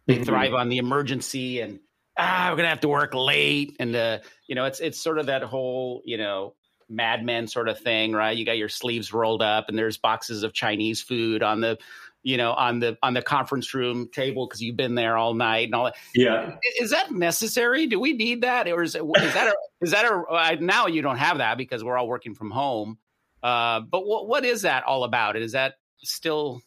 [0.07, 0.25] They Mhm.
[0.25, 1.79] thrive on the emergency and
[2.17, 5.27] ah, we're gonna have to work late, and uh, you know, it's it's sort of
[5.27, 6.55] that whole you know
[6.89, 8.35] Mad Men sort of thing, right?
[8.35, 11.77] You got your sleeves rolled up, and there's boxes of Chinese food on the
[12.23, 15.65] you know on the on the conference room table because you've been there all night
[15.67, 17.87] and all that Yeah, is that necessary?
[17.87, 21.01] Do we need that, or is, it, is that a, is that a now you
[21.01, 22.97] don't have that because we're all working from home?
[23.41, 25.35] Uh, but what what is that all about?
[25.35, 26.61] Is that still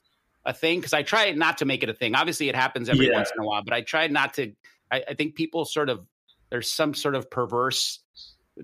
[0.45, 0.79] a thing?
[0.79, 2.15] Because I try not to make it a thing.
[2.15, 3.15] Obviously, it happens every Yeah.
[3.15, 4.53] once in a while, but I try not to.
[4.91, 6.07] I, I think people sort of
[6.51, 8.01] there's some sort of perverse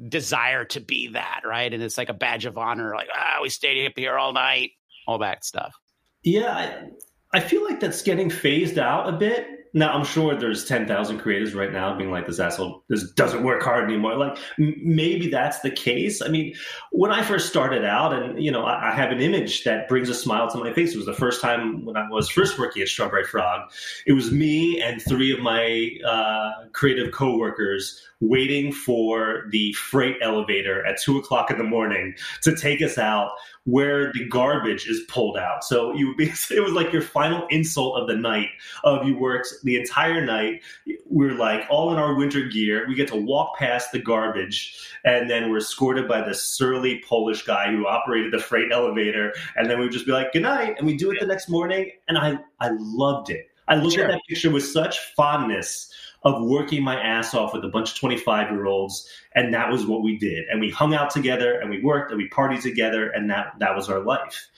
[0.08, 1.72] desire to be that, right?
[1.72, 4.72] And it's like a badge of honor, like ah, we stayed up here all night,
[5.06, 5.74] all that stuff.
[6.22, 6.54] yeah.
[6.54, 6.88] I,
[7.34, 9.46] I feel like that's getting phased out a bit.
[9.74, 13.42] Now I'm sure there's ten thousand creators right now being like, "This asshole, this doesn't
[13.42, 16.20] work hard anymore." Like m- maybe that's the case.
[16.20, 16.54] I mean,
[16.90, 20.10] when I first started out, and you know, I, I, have an image that brings
[20.10, 20.92] a smile to my face.
[20.92, 23.70] It was the first time when I was first working at Strawberry Frog.
[24.06, 30.86] It was me and three of my uh, creative coworkers waiting for the freight elevator
[30.86, 33.32] at two o'clock in the morning to take us out
[33.64, 35.64] where the garbage is pulled out.
[35.64, 38.48] So you it was like your final insult of the night
[38.84, 40.62] of you worked the entire night.
[41.06, 42.86] We're like all in our winter gear.
[42.88, 47.42] We get to walk past the garbage and then we're escorted by this surly Polish
[47.42, 49.34] guy who operated the freight elevator.
[49.56, 50.76] And then we would just be like, good night.
[50.78, 51.90] And we do it the next morning.
[52.06, 53.48] And I, I loved it.
[53.68, 54.04] I looked sure.
[54.04, 55.92] at that picture with such fondness
[56.24, 59.08] of working my ass off with a bunch of 25 year olds.
[59.34, 60.44] And that was what we did.
[60.50, 63.08] And we hung out together and we worked and we partied together.
[63.10, 64.48] And that, that was our life.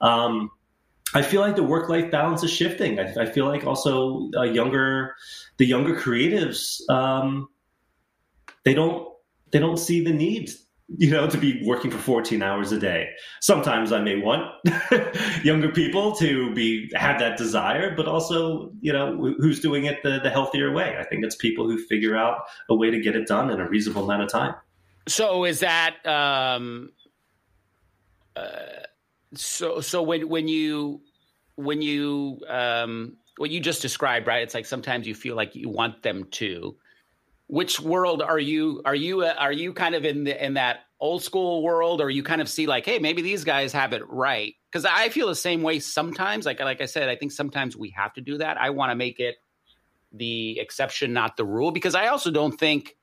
[0.00, 0.50] Um,
[1.14, 3.00] I feel like the work life balance is shifting.
[3.00, 5.16] I, I feel like also uh, younger,
[5.56, 7.48] the younger creatives, um,
[8.64, 9.08] they don't,
[9.50, 10.50] they don't see the need
[10.96, 13.10] you know, to be working for 14 hours a day.
[13.40, 14.50] Sometimes I may want
[15.44, 20.18] younger people to be have that desire, but also, you know, who's doing it the,
[20.22, 20.96] the healthier way.
[20.98, 23.68] I think it's people who figure out a way to get it done in a
[23.68, 24.54] reasonable amount of time.
[25.06, 26.90] So is that um
[28.36, 28.86] uh,
[29.34, 31.02] so so when when you
[31.56, 34.42] when you um what you just described, right?
[34.42, 36.76] It's like sometimes you feel like you want them to
[37.48, 40.80] which world are you are you uh, are you kind of in the, in that
[41.00, 44.02] old school world or you kind of see like hey maybe these guys have it
[44.08, 44.54] right?
[44.70, 46.46] Because i feel the same way sometimes.
[46.46, 48.58] Like like i said i think sometimes we have to do that.
[48.58, 49.36] I want to make it
[50.12, 52.96] the exception not the rule because i also don't think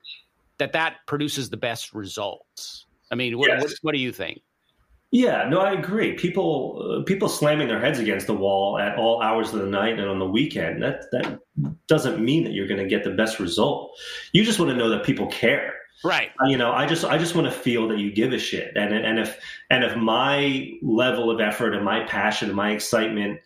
[0.58, 2.86] that that produces the best results.
[3.12, 3.62] I mean what, yes.
[3.62, 4.42] what, what do you think
[5.12, 6.14] yeah, no, I agree.
[6.14, 9.98] People uh, people slamming their heads against the wall at all hours of the night
[9.98, 11.38] and on the weekend that that
[11.86, 13.96] doesn't mean that you're going to get the best result.
[14.32, 15.74] You just want to know that people care.
[16.04, 16.30] Right.
[16.42, 18.76] Uh, you know, I just I just want to feel that you give a shit.
[18.76, 19.38] And and if
[19.70, 23.40] and if my level of effort and my passion and my excitement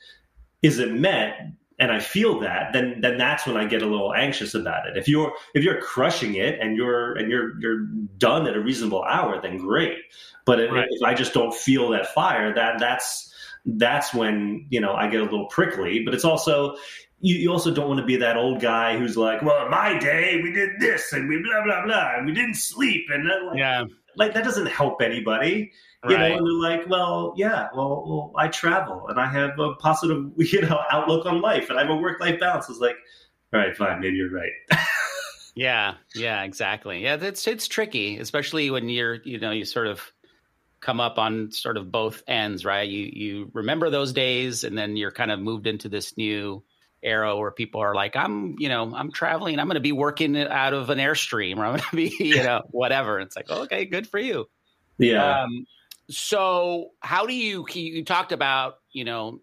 [0.62, 4.54] isn't met, and I feel that, then then that's when I get a little anxious
[4.54, 4.98] about it.
[4.98, 7.86] If you're if you're crushing it and you're and you're you're
[8.18, 9.98] done at a reasonable hour, then great.
[10.44, 10.84] But right.
[10.84, 13.32] if, if I just don't feel that fire, that that's
[13.64, 16.04] that's when you know I get a little prickly.
[16.04, 16.76] But it's also
[17.20, 19.98] you, you also don't want to be that old guy who's like, well, in my
[19.98, 23.56] day we did this and we blah blah blah and we didn't sleep and like,
[23.56, 23.84] yeah,
[24.16, 25.72] like that doesn't help anybody.
[26.08, 26.30] You right.
[26.30, 30.30] know, and they're like, well, yeah, well, well, I travel and I have a positive,
[30.36, 32.70] you know, outlook on life and I have a work life balance.
[32.70, 32.96] It's like,
[33.52, 34.52] all right, fine, maybe you're right.
[35.54, 37.02] yeah, yeah, exactly.
[37.02, 40.00] Yeah, it's it's tricky, especially when you're, you know, you sort of
[40.80, 42.88] come up on sort of both ends, right?
[42.88, 46.62] You you remember those days, and then you're kind of moved into this new
[47.02, 50.36] era where people are like, I'm, you know, I'm traveling, I'm going to be working
[50.36, 53.20] out of an airstream, or I'm going to be, you know, whatever.
[53.20, 54.46] It's like, okay, good for you.
[54.98, 55.42] Yeah.
[55.42, 55.66] Um,
[56.10, 57.64] so, how do you?
[57.72, 59.40] You talked about, you know,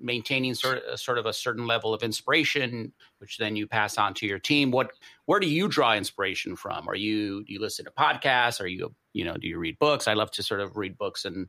[0.00, 4.14] maintaining sort of, sort of a certain level of inspiration, which then you pass on
[4.14, 4.70] to your team.
[4.70, 4.90] What
[5.26, 6.88] where do you draw inspiration from?
[6.88, 8.60] Are you do you listen to podcasts?
[8.60, 10.08] Are you you know do you read books?
[10.08, 11.48] I love to sort of read books and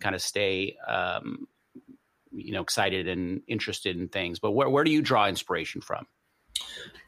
[0.00, 1.48] kind of stay um,
[2.30, 4.38] you know excited and interested in things.
[4.38, 6.06] But where where do you draw inspiration from?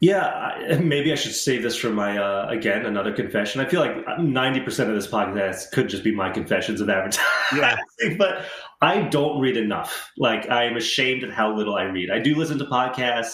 [0.01, 3.61] Yeah, maybe I should save this for my uh, again another confession.
[3.61, 7.25] I feel like ninety percent of this podcast could just be my confessions of advertising.
[7.55, 7.77] Yeah.
[8.17, 8.45] but
[8.81, 10.11] I don't read enough.
[10.17, 12.11] Like I am ashamed at how little I read.
[12.11, 13.33] I do listen to podcasts.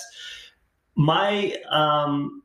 [0.96, 2.42] My um,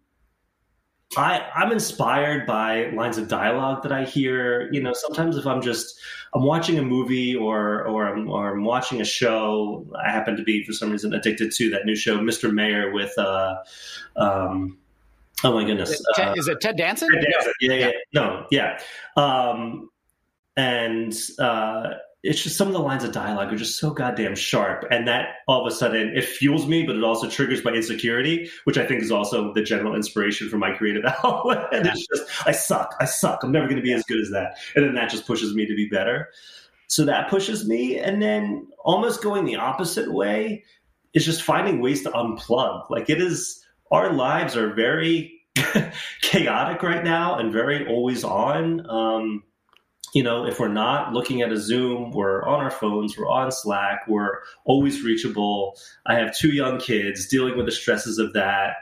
[1.17, 4.71] I I'm inspired by lines of dialogue that I hear.
[4.73, 5.99] You know, sometimes if I'm just
[6.35, 10.45] I'm watching a movie or or I'm, or I'm watching a show, I happen to
[10.45, 12.53] be for some reason addicted to that new show, Mr.
[12.53, 13.57] Mayor, with uh,
[14.17, 14.79] um,
[15.43, 17.09] oh my goodness, is it Ted, uh, is it Ted Danson?
[17.11, 17.53] Ted Danson.
[17.61, 18.81] Yeah, yeah, yeah, no, yeah,
[19.17, 19.91] um,
[20.57, 21.15] and.
[21.39, 24.85] Uh, it's just some of the lines of dialogue are just so goddamn sharp.
[24.91, 28.51] And that all of a sudden it fuels me but it also triggers my insecurity
[28.65, 31.73] which i think is also the general inspiration for my creative outlet.
[31.73, 33.43] And it's just i suck i suck.
[33.43, 34.57] I'm never going to be as good as that.
[34.77, 36.29] And then that just pushes me to be better.
[36.89, 37.99] So that pushes me.
[37.99, 40.65] And then almost going the opposite way
[41.15, 42.91] is just finding ways to unplug.
[42.91, 45.41] Like it is our lives are very
[46.23, 48.89] chaotic right now and very always on.
[48.89, 49.43] Um,
[50.15, 53.53] you know, if we're not looking at a Zoom, we're on our phones, we're on
[53.53, 55.77] Slack, we're always reachable.
[56.07, 58.77] I have two young kids dealing with the stresses of that.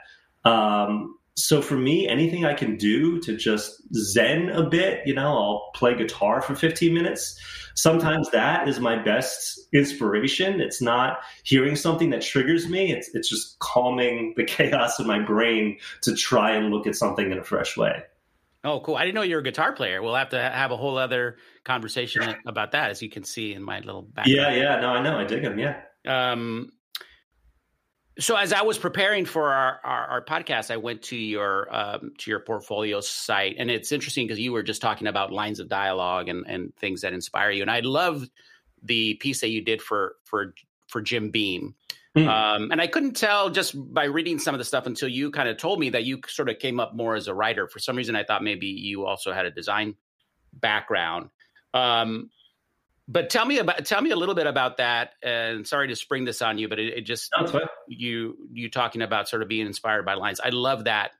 [0.45, 5.27] Um, so for me, anything I can do to just zen a bit, you know,
[5.27, 7.39] I'll play guitar for 15 minutes.
[7.75, 10.59] Sometimes that is my best inspiration.
[10.59, 12.91] It's not hearing something that triggers me.
[12.91, 17.31] It's it's just calming the chaos in my brain to try and look at something
[17.31, 18.03] in a fresh way.
[18.63, 18.95] Oh, cool!
[18.95, 20.01] I didn't know you were a guitar player.
[20.01, 23.63] We'll have to have a whole other conversation about that, as you can see in
[23.63, 24.35] my little background.
[24.35, 24.81] Yeah, yeah.
[24.81, 25.17] No, I know.
[25.17, 25.57] I dig them.
[25.57, 25.81] Yeah.
[26.05, 26.71] Um,
[28.19, 32.11] so as I was preparing for our, our, our podcast, I went to your um,
[32.17, 35.69] to your portfolio site, and it's interesting because you were just talking about lines of
[35.69, 38.29] dialogue and, and things that inspire you, and I loved
[38.83, 40.53] the piece that you did for for
[40.87, 41.75] for Jim Beam.
[42.17, 42.27] Mm.
[42.27, 45.47] Um, and I couldn't tell just by reading some of the stuff until you kind
[45.47, 47.67] of told me that you sort of came up more as a writer.
[47.67, 49.95] For some reason, I thought maybe you also had a design
[50.53, 51.29] background.
[51.73, 52.31] Um,
[53.07, 55.13] but tell me about tell me a little bit about that.
[55.23, 57.31] And sorry to spring this on you, but it, it just
[57.87, 60.39] you you talking about sort of being inspired by lines.
[60.39, 61.11] I love that.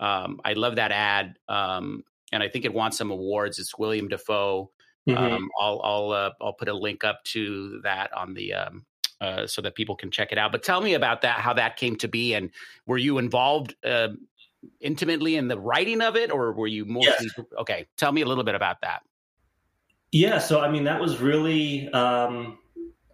[0.00, 3.58] Um, I love that ad, um, and I think it won some awards.
[3.58, 4.70] It's William Dafoe.
[5.08, 5.16] Mm-hmm.
[5.16, 8.84] Um, I'll I'll uh, I'll put a link up to that on the um,
[9.20, 10.52] uh, so that people can check it out.
[10.52, 12.50] But tell me about that, how that came to be, and
[12.86, 14.08] were you involved uh,
[14.80, 17.04] intimately in the writing of it, or were you more?
[17.04, 17.26] yes.
[17.58, 17.86] okay?
[17.96, 19.02] Tell me a little bit about that.
[20.12, 21.88] Yeah, so I mean, that was really.
[21.90, 22.58] Um,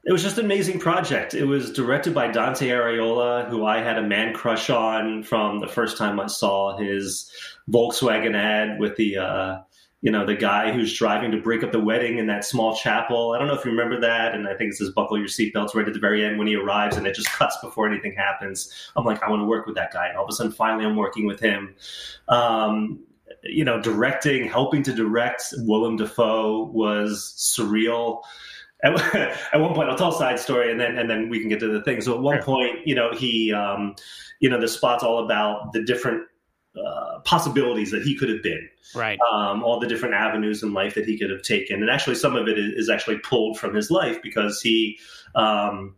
[0.07, 1.33] it was just an amazing project.
[1.33, 5.67] It was directed by Dante Arriola, who I had a man crush on from the
[5.67, 7.31] first time I saw his
[7.71, 9.59] Volkswagen ad with the, uh,
[10.05, 13.33] you know, the guy who's driving to break up the wedding in that small chapel.
[13.33, 14.35] I don't know if you remember that.
[14.35, 16.57] And I think it says buckle your seatbelts right at the very end when he
[16.57, 18.71] arrives and it just cuts before anything happens.
[18.97, 20.09] I'm like, I want to work with that guy.
[20.09, 21.75] And all of a sudden, finally, I'm working with him.
[22.29, 23.01] Um,
[23.45, 28.21] you know, directing, helping to direct Willem Dafoe was surreal.
[28.83, 28.93] At,
[29.55, 31.61] at, one point, I'll tell a side story, and then and then we can get
[31.61, 32.03] to the thing.
[32.03, 33.95] So at one point, you know, he, um,
[34.41, 36.27] you know, the spot's all about the different
[36.77, 39.19] uh, possibilities that he could have been, right?
[39.33, 42.37] Um, all the different avenues in life that he could have taken, and actually, some
[42.37, 44.99] of it is, is actually pulled from his life because he.
[45.35, 45.97] Um,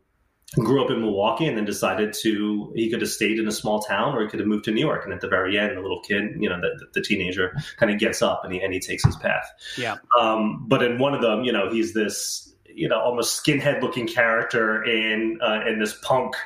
[0.55, 3.83] grew up in Milwaukee and then decided to he could have stayed in a small
[3.83, 5.05] town or he could have moved to New York.
[5.05, 7.99] And at the very end, the little kid, you know, the, the teenager kind of
[7.99, 9.51] gets up and he and he takes his path.
[9.77, 9.97] Yeah.
[10.19, 14.07] Um, but in one of them, you know, he's this you know almost skinhead looking
[14.07, 16.37] character in uh, in this punk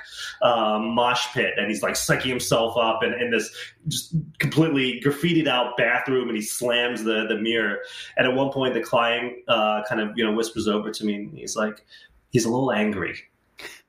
[0.42, 3.54] um, mosh pit, and he's like psyching himself up in, in this
[3.88, 7.78] just completely graffitied out bathroom, and he slams the the mirror.
[8.16, 11.14] And at one point, the client uh, kind of you know whispers over to me,
[11.16, 11.84] and he's like,
[12.30, 13.20] he's a little angry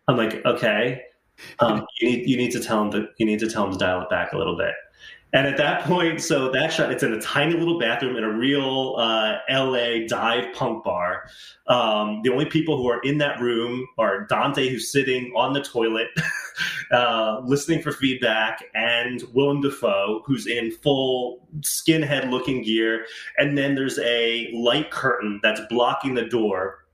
[0.07, 1.03] I'm like, okay,
[1.59, 3.77] um, you need you need to tell him that you need to tell him to
[3.77, 4.73] dial it back a little bit.
[5.33, 8.31] And at that point, so that shot, it's in a tiny little bathroom in a
[8.31, 11.29] real uh, LA dive punk bar.
[11.67, 15.61] Um, the only people who are in that room are Dante, who's sitting on the
[15.61, 16.09] toilet,
[16.91, 23.05] uh, listening for feedback, and Willem Dafoe, who's in full skinhead looking gear.
[23.37, 26.85] And then there's a light curtain that's blocking the door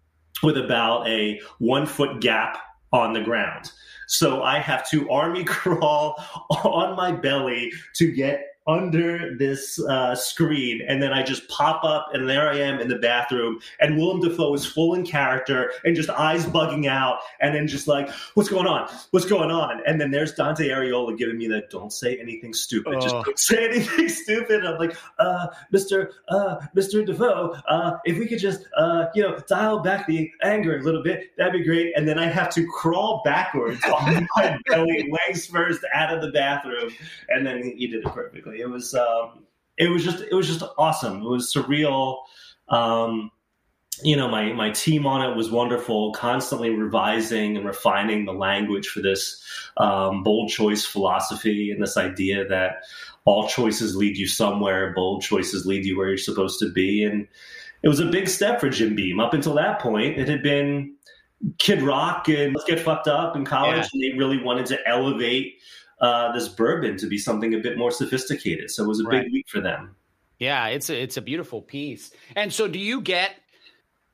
[0.43, 2.59] with about a one foot gap
[2.93, 3.71] on the ground.
[4.07, 6.15] So I have to army crawl
[6.49, 12.09] on my belly to get under this uh, screen, and then I just pop up,
[12.13, 15.95] and there I am in the bathroom, and Willem Dafoe is full in character and
[15.95, 18.89] just eyes bugging out, and then just like, "What's going on?
[19.11, 22.95] What's going on?" And then there's Dante Arriola giving me that, "Don't say anything stupid.
[22.95, 22.99] Oh.
[22.99, 26.11] Just don't say anything stupid." I'm like, uh, "Mr.
[26.27, 27.05] Uh, Mr.
[27.05, 31.03] Dafoe, uh, if we could just, uh, you know, dial back the anger a little
[31.03, 35.47] bit, that'd be great." And then I have to crawl backwards on my belly, legs
[35.47, 36.91] first, out of the bathroom,
[37.29, 38.56] and then he did it perfectly.
[38.59, 39.45] It was um,
[39.77, 41.21] it was just it was just awesome.
[41.21, 42.17] It was surreal.
[42.69, 43.31] Um,
[44.03, 48.87] you know, my my team on it was wonderful, constantly revising and refining the language
[48.87, 49.43] for this
[49.77, 52.83] um, bold choice philosophy and this idea that
[53.25, 57.27] all choices lead you somewhere, bold choices lead you where you're supposed to be, and
[57.83, 59.19] it was a big step for Jim Beam.
[59.19, 60.95] Up until that point, it had been
[61.57, 63.89] Kid Rock and Let's Get Fucked Up in college, yeah.
[63.93, 65.55] and they really wanted to elevate
[65.99, 68.69] uh, this bourbon to be something a bit more sophisticated.
[68.69, 69.23] So it was a right.
[69.23, 69.95] big week for them.
[70.39, 72.11] Yeah, it's a, it's a beautiful piece.
[72.35, 73.31] And so, do you get?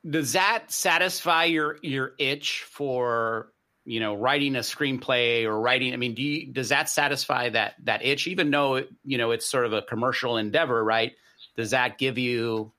[0.09, 3.51] Does that satisfy your your itch for
[3.85, 5.93] you know writing a screenplay or writing?
[5.93, 8.27] I mean, do you, does that satisfy that that itch?
[8.27, 11.13] Even though you know it's sort of a commercial endeavor, right?
[11.57, 12.71] Does that give you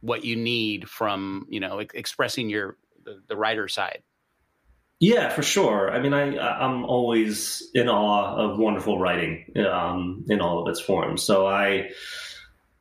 [0.00, 4.02] what you need from you know expressing your the, the writer side?
[4.98, 5.90] Yeah, for sure.
[5.90, 10.80] I mean, I I'm always in awe of wonderful writing um, in all of its
[10.80, 11.22] forms.
[11.22, 11.90] So I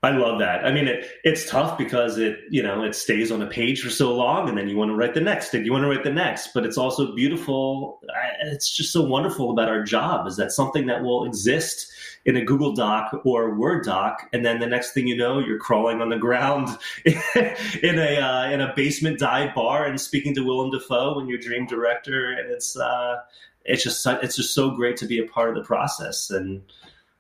[0.06, 0.64] I love that.
[0.64, 3.89] I mean, it, it's tough because it, you know, it stays on a page for
[3.89, 6.03] so long, and then you want to write the next, and you want to write
[6.03, 6.53] the next.
[6.53, 7.99] But it's also beautiful.
[8.43, 11.91] It's just so wonderful about our job is that something that will exist
[12.26, 15.58] in a Google Doc or Word doc, and then the next thing you know, you're
[15.58, 16.70] crawling on the ground
[17.06, 21.39] in a uh, in a basement dive bar and speaking to Willem Dafoe when you're
[21.39, 23.16] dream director, and it's uh,
[23.64, 26.62] it's just it's just so great to be a part of the process and.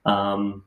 [0.05, 0.65] Um,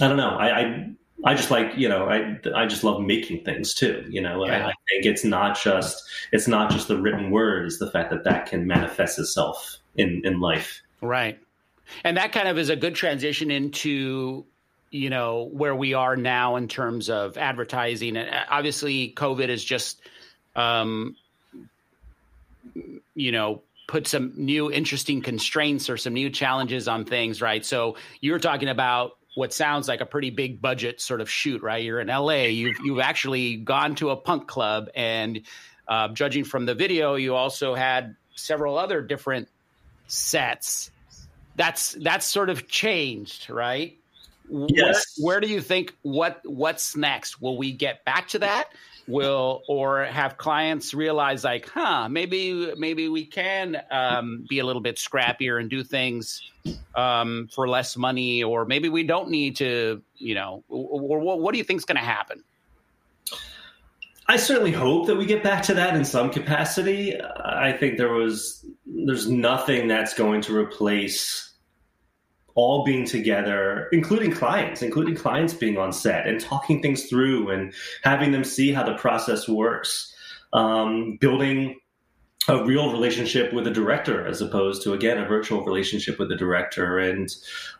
[0.00, 0.36] I don't know.
[0.36, 0.90] I, I
[1.24, 4.04] I just like you know I I just love making things too.
[4.08, 4.66] You know, yeah.
[4.66, 8.10] I, I, think it's not just it's not just the written word; it's the fact
[8.10, 10.80] that that can manifest itself in in life.
[11.00, 11.38] Right,
[12.04, 14.44] and that kind of is a good transition into
[14.90, 18.16] you know where we are now in terms of advertising.
[18.16, 20.00] And uh, obviously, COVID is just
[20.54, 21.16] um,
[23.16, 27.64] you know put some new interesting constraints or some new challenges on things, right?
[27.64, 31.84] So you're talking about what sounds like a pretty big budget sort of shoot, right?
[31.84, 32.46] You're in LA.
[32.46, 35.42] You've you've actually gone to a punk club, and
[35.86, 39.48] uh, judging from the video, you also had several other different
[40.08, 40.90] sets.
[41.54, 43.96] That's that's sort of changed, right?
[44.50, 45.14] Yes.
[45.18, 47.40] Where, where do you think what what's next?
[47.40, 48.72] Will we get back to that?
[49.08, 54.82] Will or have clients realize like huh maybe maybe we can um, be a little
[54.82, 56.42] bit scrappier and do things
[56.94, 61.52] um, for less money or maybe we don't need to you know or, or what
[61.52, 62.44] do you think is going to happen
[64.30, 67.18] I certainly hope that we get back to that in some capacity.
[67.18, 71.47] I think there was there's nothing that's going to replace
[72.58, 77.72] all being together, including clients, including clients being on set and talking things through and
[78.02, 80.12] having them see how the process works,
[80.52, 81.78] um, building
[82.48, 86.36] a real relationship with a director as opposed to again a virtual relationship with a
[86.36, 87.28] director and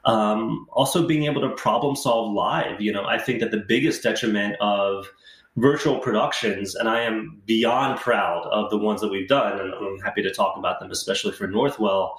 [0.05, 2.81] um, also being able to problem solve live.
[2.81, 5.09] You know i think that the biggest detriment of
[5.57, 9.99] virtual productions and i am beyond proud of the ones that we've done and i'm
[10.01, 12.13] happy to talk about them especially for northwell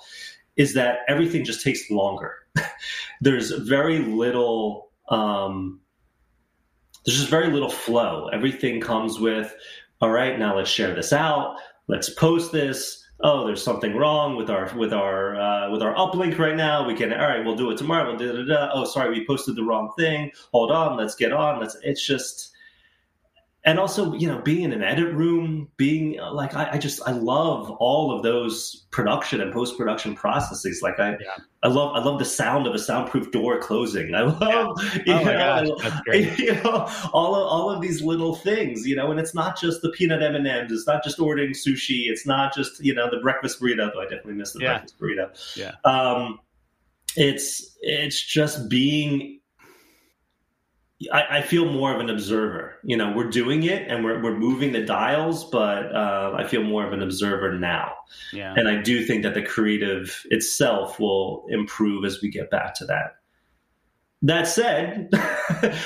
[0.59, 2.35] is that everything just takes longer.
[3.21, 4.91] there's very little.
[5.07, 5.79] Um,
[7.05, 8.27] there's just very little flow.
[8.27, 9.55] Everything comes with,
[10.01, 11.55] all right, now let's share this out.
[11.87, 13.03] Let's post this.
[13.21, 16.85] Oh, there's something wrong with our with our uh, with our uplink right now.
[16.85, 18.09] We can all right, we'll do it tomorrow.
[18.09, 18.69] We'll do it.
[18.73, 20.29] Oh, sorry, we posted the wrong thing.
[20.51, 21.59] Hold on, let's get on.
[21.59, 21.77] Let's.
[21.83, 22.51] It's just
[23.65, 27.01] and also you know being in an edit room being uh, like I, I, just
[27.05, 31.35] i love all of those production and post-production processes like i yeah.
[31.63, 35.05] i love i love the sound of a soundproof door closing i love yeah.
[35.05, 39.19] you, oh know, you know all of all of these little things you know and
[39.19, 42.93] it's not just the peanut m&ms it's not just ordering sushi it's not just you
[42.93, 44.77] know the breakfast burrito though i definitely miss the yeah.
[44.77, 46.39] breakfast burrito yeah um
[47.15, 49.38] it's it's just being
[51.13, 52.77] I, I, feel more of an observer.
[52.83, 56.63] You know, we're doing it and we're, we're moving the dials, but uh, I feel
[56.63, 57.93] more of an observer now.
[58.33, 58.53] Yeah.
[58.55, 62.85] And I do think that the creative itself will improve as we get back to
[62.87, 63.15] that.
[64.21, 65.09] That said,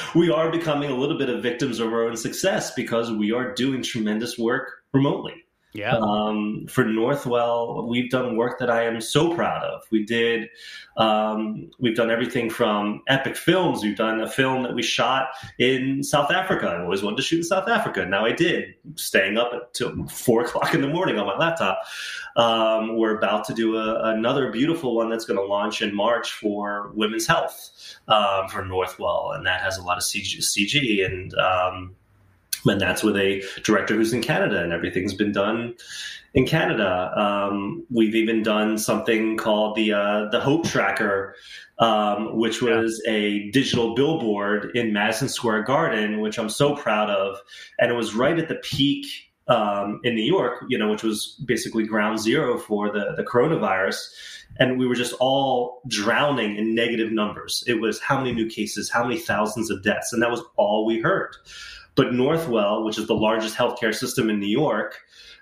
[0.16, 3.53] we are becoming a little bit of victims of our own success because we are
[3.53, 5.42] doing tremendous work remotely.
[5.74, 5.97] Yeah.
[5.97, 9.82] Um, for Northwell, we've done work that I am so proud of.
[9.89, 10.49] We did,
[10.97, 13.82] um, we've done everything from epic films.
[13.82, 16.67] We've done a film that we shot in South Africa.
[16.67, 18.05] I always wanted to shoot in South Africa.
[18.05, 21.82] Now I did, staying up until four o'clock in the morning on my laptop.
[22.36, 26.34] Um, we're about to do a, another beautiful one that's going to launch in March
[26.34, 31.34] for women's health um, for Northwell, and that has a lot of CG, CG and
[31.34, 31.95] um,
[32.66, 35.76] and that's with a director who's in Canada, and everything's been done
[36.34, 37.11] in Canada.
[37.16, 41.36] Um, we've even done something called the uh, the Hope Tracker,
[41.80, 43.14] um, which was yeah.
[43.14, 47.38] a digital billboard in Madison Square Garden, which I'm so proud of,
[47.80, 49.05] and it was right at the peak.
[49.49, 53.97] Um, in New York, you know, which was basically ground zero for the, the coronavirus.
[54.57, 57.61] And we were just all drowning in negative numbers.
[57.68, 60.14] It was how many new cases, how many thousands of deaths.
[60.14, 61.36] And that was all we heard.
[61.95, 64.99] But Northwell, which is the largest healthcare system in New York,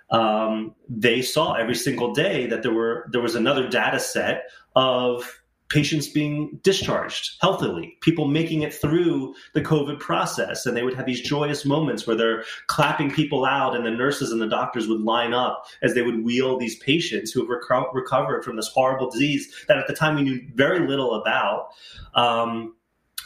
[0.09, 4.43] um, they saw every single day that there were there was another data set
[4.75, 5.41] of
[5.71, 10.65] patients being discharged healthily, people making it through the COVID process.
[10.65, 14.31] And they would have these joyous moments where they're clapping people out, and the nurses
[14.31, 17.93] and the doctors would line up as they would wheel these patients who have reco-
[17.93, 21.69] recovered from this horrible disease that at the time we knew very little about.
[22.15, 22.75] Um,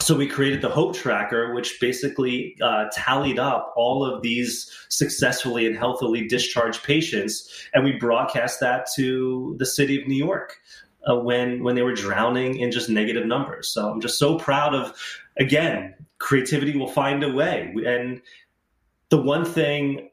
[0.06, 5.66] so we created the hope tracker which basically uh, tallied up all of these successfully
[5.66, 10.56] and healthily discharged patients and we broadcast that to the city of new york
[11.10, 14.74] uh, when when they were drowning in just negative numbers so i'm just so proud
[14.74, 14.94] of
[15.38, 17.74] again creativity will find a way.
[17.86, 18.20] And
[19.10, 20.10] the one thing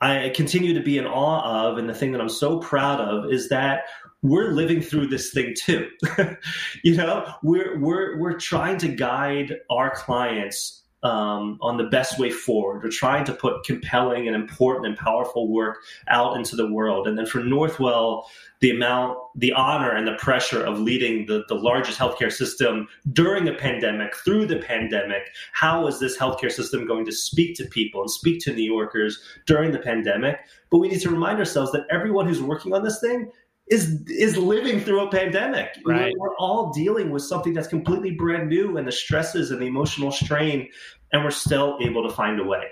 [0.00, 3.30] I continue to be in awe of, and the thing that I'm so proud of,
[3.30, 3.82] is that
[4.22, 5.88] we're living through this thing too.
[6.84, 12.30] you know, we're we're we're trying to guide our clients um, on the best way
[12.30, 12.82] forward.
[12.82, 17.08] We're trying to put compelling and important and powerful work out into the world.
[17.08, 18.24] And then for Northwell,
[18.60, 23.48] the amount, the honor and the pressure of leading the, the largest healthcare system during
[23.48, 25.22] a pandemic, through the pandemic.
[25.52, 29.22] How is this healthcare system going to speak to people and speak to New Yorkers
[29.46, 30.40] during the pandemic?
[30.70, 33.30] But we need to remind ourselves that everyone who's working on this thing
[33.70, 35.76] is is living through a pandemic.
[35.86, 36.12] Right.
[36.18, 39.66] We're, we're, all dealing with something that's completely brand new and the stresses and the
[39.66, 40.68] emotional strain,
[41.12, 42.64] and we're still able to find a way.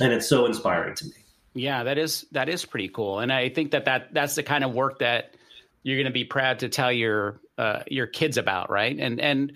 [0.00, 1.12] And it's so inspiring to me.
[1.54, 4.64] Yeah, that is that is pretty cool, and I think that that that's the kind
[4.64, 5.34] of work that
[5.82, 8.96] you're going to be proud to tell your uh, your kids about, right?
[8.98, 9.52] And and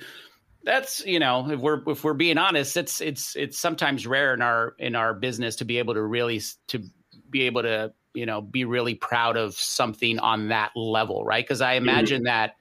[0.65, 4.43] that's you know if we're if we're being honest, it's it's it's sometimes rare in
[4.43, 6.83] our in our business to be able to really to
[7.31, 11.45] be able to you know be really proud of something on that level, right?
[11.45, 11.89] Because I mm-hmm.
[11.89, 12.27] imagine mm-hmm.
[12.27, 12.57] that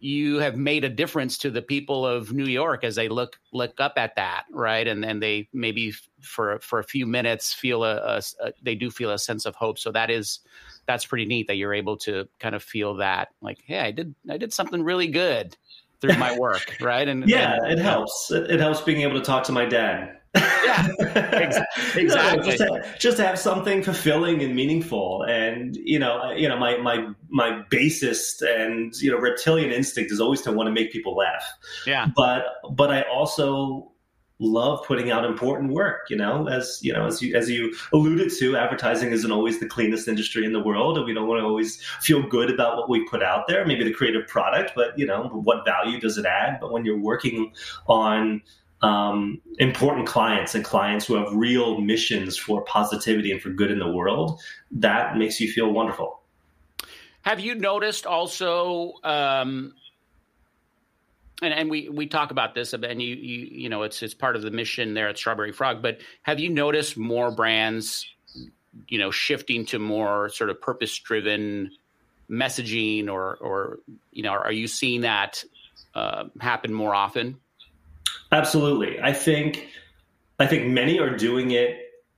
[0.00, 3.80] you have made a difference to the people of New York as they look look
[3.80, 4.86] up at that, right?
[4.86, 8.90] And then they maybe for for a few minutes feel a, a, a, they do
[8.90, 9.78] feel a sense of hope.
[9.78, 10.40] So that is
[10.86, 14.14] that's pretty neat that you're able to kind of feel that like, hey, I did
[14.30, 15.56] I did something really good
[16.00, 17.08] through my work, right?
[17.08, 18.30] And yeah, and, it helps.
[18.30, 20.88] It, it helps being able to talk to my dad yeah,
[21.94, 22.04] exactly.
[22.04, 26.58] No, just, to, just to have something fulfilling and meaningful, and you know, you know,
[26.58, 30.92] my my my basest and you know reptilian instinct is always to want to make
[30.92, 31.44] people laugh.
[31.86, 33.92] Yeah, but but I also
[34.40, 38.30] love putting out important work you know as you know as you as you alluded
[38.30, 41.44] to advertising isn't always the cleanest industry in the world and we don't want to
[41.44, 45.04] always feel good about what we put out there maybe the creative product but you
[45.04, 47.52] know what value does it add but when you're working
[47.88, 48.40] on
[48.82, 53.78] um, important clients and clients who have real missions for positivity and for good in
[53.78, 56.20] the world, that makes you feel wonderful.
[57.22, 59.74] Have you noticed also, um,
[61.42, 64.36] and, and we, we talk about this, and you, you you know it's it's part
[64.36, 65.82] of the mission there at Strawberry Frog.
[65.82, 68.06] But have you noticed more brands,
[68.88, 71.72] you know, shifting to more sort of purpose driven
[72.30, 73.78] messaging, or or
[74.12, 75.44] you know, are you seeing that
[75.94, 77.38] uh, happen more often?
[78.32, 79.00] Absolutely.
[79.00, 79.68] I think
[80.38, 81.76] I think many are doing it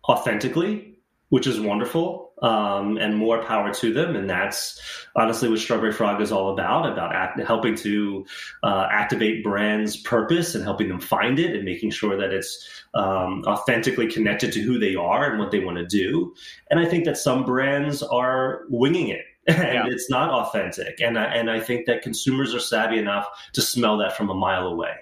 [0.08, 0.98] authentically,
[1.28, 4.16] which is wonderful, um, and more power to them.
[4.16, 4.80] And that's
[5.14, 8.26] honestly what Strawberry Frog is all about about act, helping to
[8.62, 13.44] uh, activate brands' purpose and helping them find it and making sure that it's um,
[13.46, 16.34] authentically connected to who they are and what they want to do.
[16.70, 19.86] And I think that some brands are winging it and yeah.
[19.86, 21.00] it's not authentic.
[21.00, 24.34] And I, and I think that consumers are savvy enough to smell that from a
[24.34, 24.94] mile away.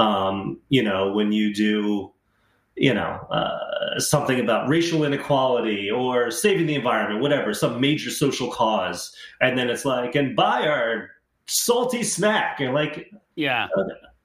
[0.00, 2.10] Um, you know, when you do,
[2.74, 8.50] you know, uh, something about racial inequality or saving the environment, whatever, some major social
[8.50, 11.10] cause, and then it's like, and buy our
[11.46, 13.68] salty snack, and like, yeah,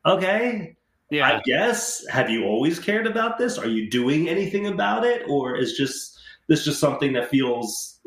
[0.05, 0.78] okay,
[1.09, 2.07] yeah, I guess.
[2.07, 3.57] Have you always cared about this?
[3.57, 6.17] Are you doing anything about it, or is just
[6.47, 7.99] this just something that feels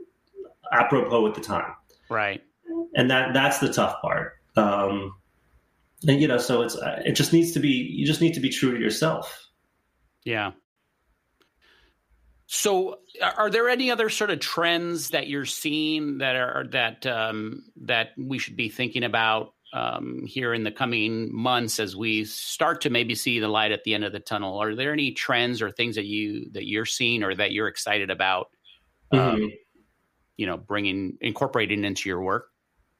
[0.72, 1.74] apropos at the time?
[2.08, 2.42] Right.
[2.94, 4.38] And that that's the tough part.
[4.56, 5.14] Um,
[6.06, 8.40] and you know so it's uh, it just needs to be you just need to
[8.40, 9.46] be true to yourself.
[10.24, 10.52] Yeah.
[12.46, 13.00] So
[13.36, 18.10] are there any other sort of trends that you're seeing that are that um, that
[18.16, 22.90] we should be thinking about um, here in the coming months as we start to
[22.90, 24.62] maybe see the light at the end of the tunnel?
[24.62, 28.10] Are there any trends or things that you that you're seeing or that you're excited
[28.10, 28.48] about
[29.12, 29.46] um, mm-hmm.
[30.38, 32.48] you know bringing incorporating into your work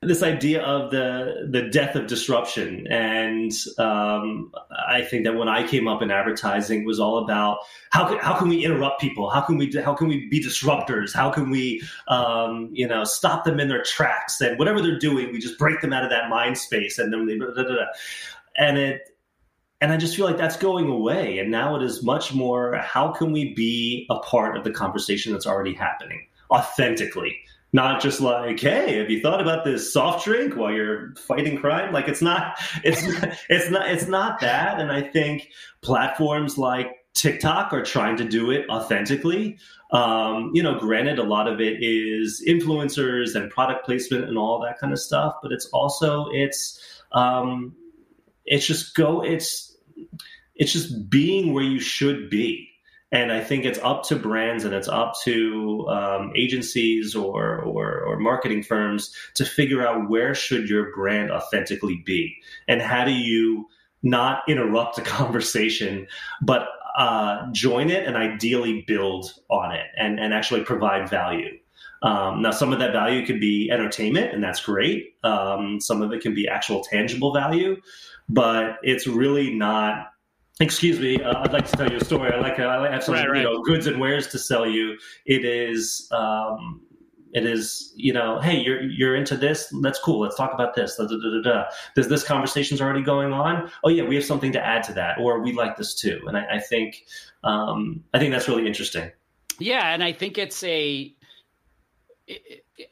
[0.00, 4.52] this idea of the the death of disruption and um,
[4.88, 7.58] i think that when i came up in advertising was all about
[7.90, 11.12] how can, how can we interrupt people how can we how can we be disruptors
[11.12, 15.32] how can we um, you know stop them in their tracks and whatever they're doing
[15.32, 17.86] we just break them out of that mind space and then they blah, blah, blah.
[18.56, 19.02] and it
[19.80, 21.38] and I just feel like that's going away.
[21.38, 25.32] And now it is much more how can we be a part of the conversation
[25.32, 27.38] that's already happening authentically?
[27.72, 31.92] Not just like hey have you thought about this soft drink while you're fighting crime?
[31.92, 33.02] Like it's not it's
[33.48, 34.80] it's not it's not that.
[34.80, 35.48] And i think
[35.82, 39.58] platforms like tiktok are trying to do it authentically.
[39.90, 44.60] Um, you know granted a lot of it is influencers and product placement and all
[44.60, 46.78] that kind of stuff but it's also it's
[47.12, 47.74] um,
[48.44, 49.76] it's just go it's
[50.56, 52.68] it's just being where you should be
[53.10, 58.02] and I think it's up to brands and it's up to um, agencies or, or,
[58.02, 62.36] or marketing firms to figure out where should your brand authentically be,
[62.66, 63.66] and how do you
[64.02, 66.06] not interrupt a conversation,
[66.42, 71.56] but uh, join it and ideally build on it and, and actually provide value.
[72.02, 75.14] Um, now, some of that value could be entertainment, and that's great.
[75.24, 77.80] Um, some of it can be actual tangible value,
[78.28, 80.12] but it's really not.
[80.60, 81.22] Excuse me.
[81.22, 82.32] Uh, I'd like to tell you a story.
[82.32, 82.58] I like.
[82.58, 83.38] I have some right, right.
[83.38, 84.98] you know goods and wares to sell you.
[85.24, 86.08] It is.
[86.10, 86.80] Um,
[87.32, 87.92] it is.
[87.94, 88.40] You know.
[88.40, 89.72] Hey, you're you're into this.
[89.82, 90.18] That's cool.
[90.20, 90.96] Let's talk about this.
[90.96, 91.64] Da, da, da, da.
[91.94, 93.70] Does this conversation's already going on?
[93.84, 96.20] Oh yeah, we have something to add to that, or we like this too.
[96.26, 97.04] And I, I think.
[97.44, 99.12] Um, I think that's really interesting.
[99.60, 101.14] Yeah, and I think it's a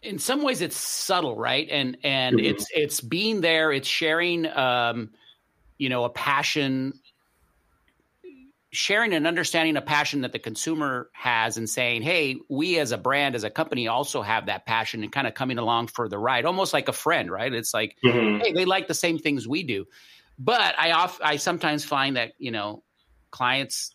[0.03, 2.47] in some ways it's subtle right and and mm-hmm.
[2.47, 5.11] it's it's being there it's sharing um
[5.79, 6.93] you know a passion
[8.77, 12.99] sharing and understanding a passion that the consumer has and saying hey we as a
[12.99, 16.19] brand as a company also have that passion and kind of coming along for the
[16.19, 17.53] ride almost like a friend right?
[17.53, 18.41] It's like mm-hmm.
[18.43, 19.87] hey they like the same things we do.
[20.39, 22.83] But i off i sometimes find that you know
[23.31, 23.93] clients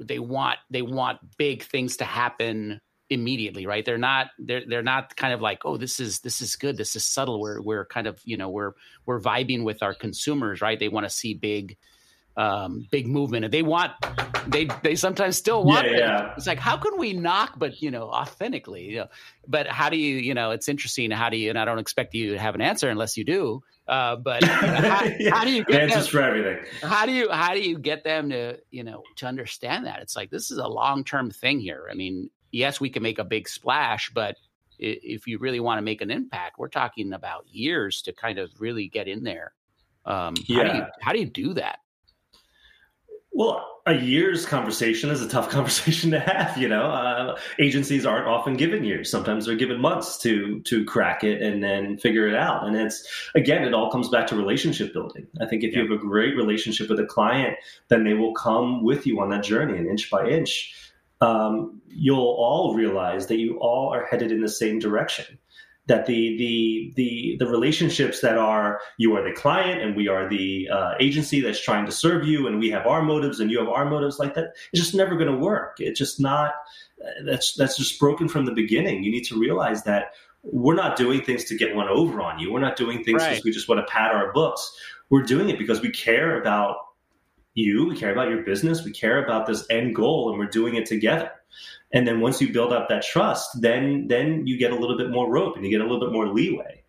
[0.00, 2.80] they want they want big things to happen
[3.10, 3.84] immediately right?
[3.84, 6.96] They're not they're they're not kind of like oh this is this is good this
[6.96, 7.40] is subtle.
[7.40, 8.72] We're we're kind of you know we're
[9.04, 10.78] we're vibing with our consumers right?
[10.78, 11.76] They want to see big
[12.38, 13.92] um big movement and they want
[14.46, 15.98] they they sometimes still want yeah, it.
[15.98, 16.34] Yeah.
[16.36, 19.06] it's like how can we knock but you know authentically you know
[19.46, 22.14] but how do you you know it's interesting how do you and i don't expect
[22.14, 25.30] you to have an answer unless you do uh, but how, yeah.
[25.34, 26.58] how, do you get answers them, for everything?
[26.82, 30.14] How do you how do you get them to you know to understand that it's
[30.14, 31.88] like this is a long term thing here.
[31.90, 34.36] I mean, yes, we can make a big splash, but
[34.78, 38.50] if you really want to make an impact, we're talking about years to kind of
[38.60, 39.54] really get in there.
[40.04, 40.56] Um, yeah.
[40.56, 41.78] How do, you, how do you do that?
[43.38, 46.58] Well, a year's conversation is a tough conversation to have.
[46.58, 49.08] You know, uh, agencies aren't often given years.
[49.08, 52.66] Sometimes they're given months to to crack it and then figure it out.
[52.66, 55.28] And it's again, it all comes back to relationship building.
[55.40, 55.82] I think if yeah.
[55.82, 59.30] you have a great relationship with a client, then they will come with you on
[59.30, 60.74] that journey, and inch by inch
[61.20, 65.38] um, you'll all realize that you all are headed in the same direction.
[65.88, 70.28] That the the the the relationships that are you are the client and we are
[70.28, 73.58] the uh, agency that's trying to serve you and we have our motives and you
[73.58, 74.52] have our motives like that.
[74.72, 75.76] It's just never going to work.
[75.78, 76.52] It's just not.
[77.24, 79.02] That's that's just broken from the beginning.
[79.02, 80.12] You need to realize that
[80.42, 82.52] we're not doing things to get one over on you.
[82.52, 83.44] We're not doing things because right.
[83.44, 84.76] we just want to pad our books.
[85.10, 86.76] We're doing it because we care about
[87.54, 90.76] you, we care about your business, we care about this end goal, and we're doing
[90.76, 91.30] it together.
[91.92, 95.10] And then once you build up that trust, then then you get a little bit
[95.10, 96.82] more rope and you get a little bit more leeway.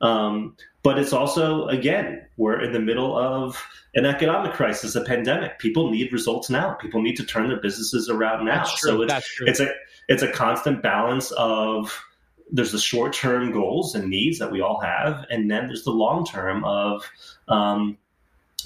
[0.00, 3.62] Um, but it's also again we're in the middle of
[3.94, 5.58] an economic crisis, a pandemic.
[5.58, 6.74] People need results now.
[6.74, 8.64] People need to turn their businesses around now.
[8.64, 9.68] So it's it's a
[10.08, 12.02] it's a constant balance of
[12.50, 15.90] there's the short term goals and needs that we all have, and then there's the
[15.90, 17.04] long term of
[17.48, 17.98] um,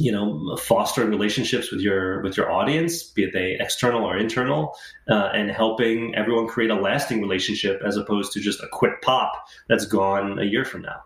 [0.00, 4.74] you know fostering relationships with your with your audience be it they external or internal
[5.08, 9.46] uh, and helping everyone create a lasting relationship as opposed to just a quick pop
[9.68, 11.02] that's gone a year from now.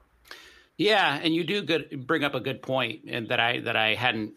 [0.77, 3.95] Yeah and you do good bring up a good point and that i that i
[3.95, 4.35] hadn't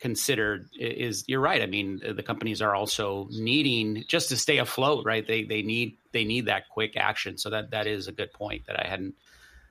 [0.00, 1.60] considered is you're right.
[1.60, 5.26] I mean the companies are also needing just to stay afloat right?
[5.26, 7.36] They they need they need that quick action.
[7.36, 9.14] So that that is a good point that i hadn't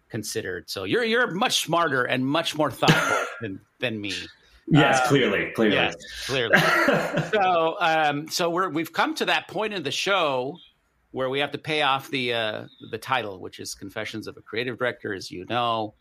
[0.10, 0.70] considered.
[0.70, 4.14] So you're you're much smarter and much more thoughtful than than me.
[4.70, 5.96] Yes, um, clearly, clearly, yes,
[6.26, 6.60] clearly.
[7.32, 10.58] so, um, so we're we've come to that point in the show
[11.12, 14.42] where we have to pay off the uh, the title, which is Confessions of a
[14.42, 15.94] Creative Director, as you know.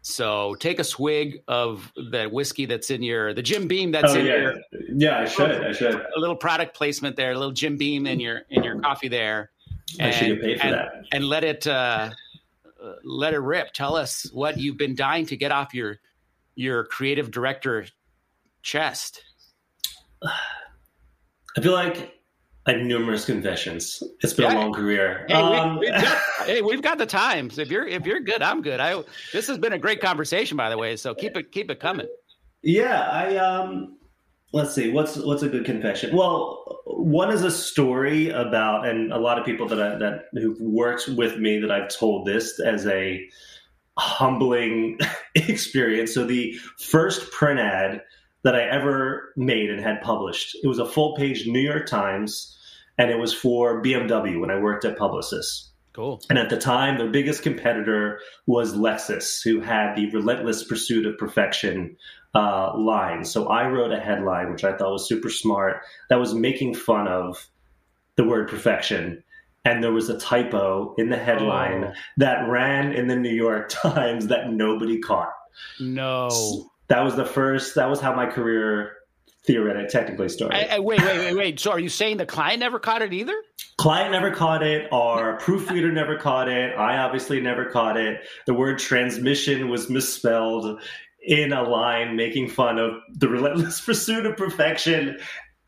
[0.00, 4.18] So take a swig of the whiskey that's in your the Jim Beam that's oh,
[4.18, 4.36] in yeah.
[4.36, 4.54] your
[4.94, 8.20] yeah I should I should a little product placement there a little Jim Beam in
[8.20, 9.50] your in your coffee there.
[9.98, 12.10] And, should get paid for and, that and let it uh,
[13.04, 13.72] let it rip.
[13.72, 15.98] Tell us what you've been dying to get off your
[16.54, 17.86] your creative director
[18.62, 19.22] chest.
[20.22, 22.14] I feel like
[22.66, 24.02] I have numerous confessions.
[24.20, 24.58] It's been yeah.
[24.58, 25.24] a long career.
[25.28, 27.54] Hey, um, we, have got, hey, we've got the times.
[27.54, 28.80] So if you're if you're good, I'm good.
[28.80, 29.02] I
[29.32, 30.96] this has been a great conversation, by the way.
[30.96, 32.08] So keep it keep it coming.
[32.62, 33.97] Yeah, I um
[34.52, 36.14] let's see what's what's a good confession?
[36.14, 40.60] Well one is a story about and a lot of people that I, that who've
[40.60, 43.28] worked with me that i've told this as a
[43.96, 44.98] humbling
[45.34, 46.14] experience.
[46.14, 48.02] So the first print ad
[48.42, 52.56] that i ever made and had published it was a full page new york times
[52.96, 55.68] and it was for bmw when i worked at publicis.
[55.94, 56.22] Cool.
[56.30, 61.18] And at the time, their biggest competitor was Lexus, who had the relentless pursuit of
[61.18, 61.96] perfection
[62.34, 63.24] uh, line.
[63.24, 67.08] So I wrote a headline, which I thought was super smart, that was making fun
[67.08, 67.48] of
[68.16, 69.22] the word perfection.
[69.64, 71.92] And there was a typo in the headline oh.
[72.18, 75.32] that ran in the New York Times that nobody caught.
[75.80, 76.70] No.
[76.88, 77.74] that was the first.
[77.74, 78.98] That was how my career
[79.44, 80.70] theoretic technically started.
[80.70, 81.60] I, I, wait, wait, wait, wait.
[81.60, 83.34] So are you saying the client never caught it either?
[83.78, 84.92] Client never caught it.
[84.92, 86.76] Our proofreader never caught it.
[86.76, 88.20] I obviously never caught it.
[88.46, 90.82] The word transmission was misspelled
[91.22, 95.18] in a line making fun of the relentless pursuit of perfection.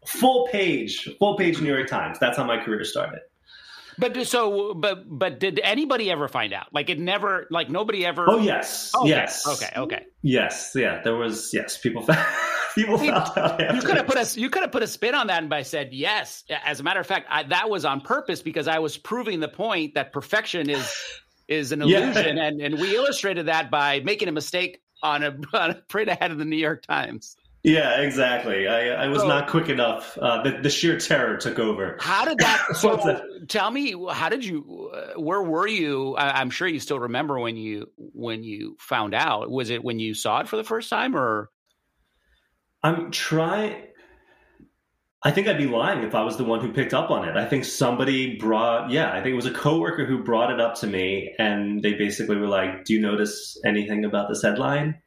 [0.06, 2.18] Full page, full page New York Times.
[2.18, 3.20] That's how my career started.
[3.98, 6.68] But so, but but did anybody ever find out?
[6.72, 8.24] Like it never, like nobody ever.
[8.26, 9.10] Oh yes, oh, okay.
[9.10, 9.46] yes.
[9.46, 10.06] Okay, okay.
[10.22, 11.02] Yes, yeah.
[11.02, 11.76] There was yes.
[11.76, 12.26] People found
[12.74, 13.74] people found out.
[13.74, 15.62] You could have put a you could have put a spin on that and by
[15.62, 16.44] said yes.
[16.64, 19.48] As a matter of fact, I, that was on purpose because I was proving the
[19.48, 20.90] point that perfection is
[21.46, 22.44] is an illusion, yeah.
[22.44, 26.30] and and we illustrated that by making a mistake on a on a print ahead
[26.30, 27.36] of the New York Times.
[27.62, 28.66] Yeah, exactly.
[28.66, 30.16] I, I was so, not quick enough.
[30.16, 31.98] Uh, the, the sheer terror took over.
[32.00, 32.68] How did that?
[32.74, 34.90] So, tell me, how did you?
[34.94, 36.14] Uh, where were you?
[36.16, 39.50] I, am sure you still remember when you when you found out.
[39.50, 41.50] Was it when you saw it for the first time, or?
[42.82, 43.82] I'm trying.
[45.22, 47.36] I think I'd be lying if I was the one who picked up on it.
[47.36, 50.76] I think somebody brought, yeah, I think it was a coworker who brought it up
[50.76, 55.02] to me, and they basically were like, "Do you notice anything about this headline?"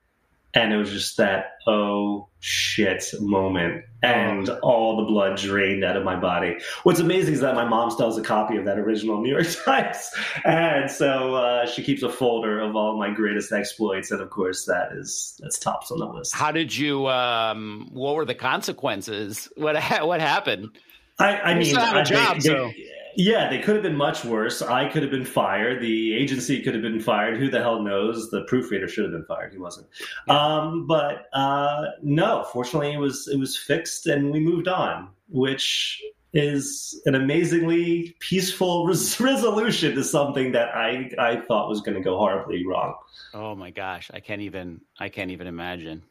[0.54, 3.84] And it was just that oh shit moment.
[4.02, 4.60] And oh.
[4.62, 6.58] all the blood drained out of my body.
[6.84, 9.48] What's amazing is that my mom still has a copy of that original new york
[9.66, 10.10] times.
[10.44, 14.12] And so uh, she keeps a folder of all my greatest exploits.
[14.12, 16.36] And of course that is that's tops on the list.
[16.36, 19.50] How did you um what were the consequences?
[19.56, 20.78] What what happened?
[21.20, 22.72] I, I mean, a job, they, so.
[23.16, 24.62] Yeah, they could have been much worse.
[24.62, 25.82] I could have been fired.
[25.82, 27.38] The agency could have been fired.
[27.38, 28.30] Who the hell knows?
[28.30, 29.54] The proofreader should have been fired.
[29.54, 29.88] He wasn't.
[30.30, 36.02] Um, but uh, no, fortunately, it was it was fixed, and we moved on, which
[36.34, 42.02] is an amazingly peaceful res- resolution to something that I I thought was going to
[42.02, 42.96] go horribly wrong.
[43.34, 46.04] Oh my gosh, I can't even I can't even imagine.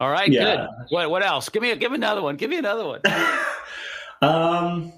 [0.00, 0.56] All right, yeah.
[0.56, 0.68] good.
[0.90, 1.48] What what else?
[1.48, 2.36] Give me give me another one.
[2.36, 3.00] Give me another one.
[4.22, 4.92] um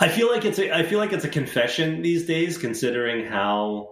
[0.00, 3.90] I feel like it's a I feel like it's a confession these days, considering how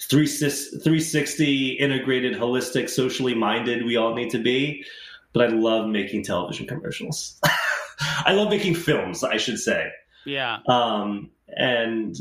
[0.00, 4.84] 360 integrated, holistic, socially minded we all need to be.
[5.32, 7.40] But I love making television commercials.
[8.26, 9.90] I love making films, I should say.
[10.26, 10.58] Yeah.
[10.68, 12.16] Um, and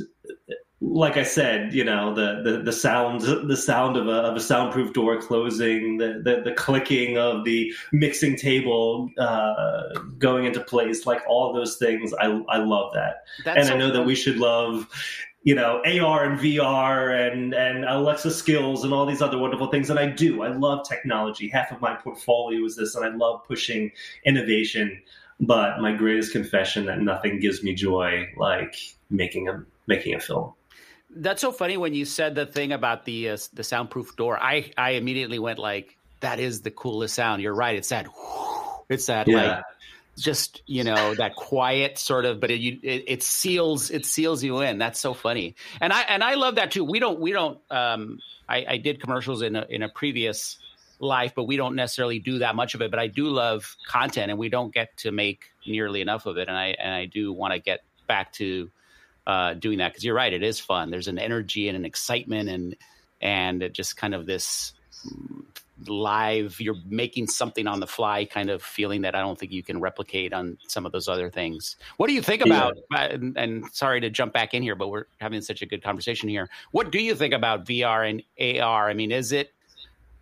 [0.85, 4.39] like I said, you know, the, the, the sound, the sound of a, of a
[4.39, 9.83] soundproof door closing, the, the, the clicking of the mixing table uh,
[10.17, 12.13] going into place, like all those things.
[12.13, 13.23] I, I love that.
[13.45, 14.89] That's and so I know that we should love,
[15.43, 19.89] you know, AR and VR and, and Alexa skills and all these other wonderful things.
[19.89, 20.43] And I do.
[20.43, 21.47] I love technology.
[21.47, 23.91] Half of my portfolio is this, and I love pushing
[24.25, 25.01] innovation.
[25.39, 28.75] But my greatest confession that nothing gives me joy like
[29.09, 30.53] making a making a film.
[31.15, 34.37] That's so funny when you said the thing about the uh, the soundproof door.
[34.41, 37.41] I I immediately went like, that is the coolest sound.
[37.41, 37.75] You're right.
[37.75, 38.07] It's that.
[38.89, 39.35] It's that yeah.
[39.35, 39.63] like
[40.17, 44.43] just you know that quiet sort of but it, you, it, it seals it seals
[44.43, 47.31] you in that's so funny and i and i love that too we don't we
[47.31, 50.57] don't um i i did commercials in a in a previous
[50.99, 54.29] life but we don't necessarily do that much of it but i do love content
[54.29, 57.33] and we don't get to make nearly enough of it and i and i do
[57.33, 58.69] want to get back to
[59.25, 60.89] uh, doing that because you're right, it is fun.
[60.89, 62.75] There's an energy and an excitement and
[63.21, 64.73] and just kind of this
[65.87, 69.63] live you're making something on the fly kind of feeling that i don't think you
[69.63, 73.05] can replicate on some of those other things what do you think about yeah.
[73.05, 76.29] and, and, sorry to jump back in here but we're having such a good conversation
[76.29, 79.51] here what do you think about vr and ar i mean is it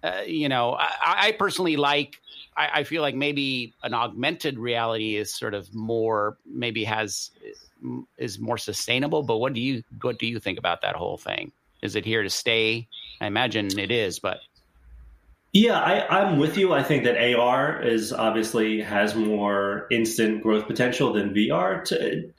[0.03, 2.19] uh, you know I, I personally like
[2.57, 7.29] I, I, feel like maybe an augmented reality is sort of more maybe has
[8.17, 9.23] is more sustainable.
[9.23, 11.51] But what do you what do you think about that whole thing?
[11.81, 12.87] Is it here to stay?
[13.19, 14.39] I imagine it is, but
[15.53, 16.73] yeah, I, am with you.
[16.73, 21.83] I think that AR is obviously has more instant growth potential than VR.
[21.85, 22.31] To,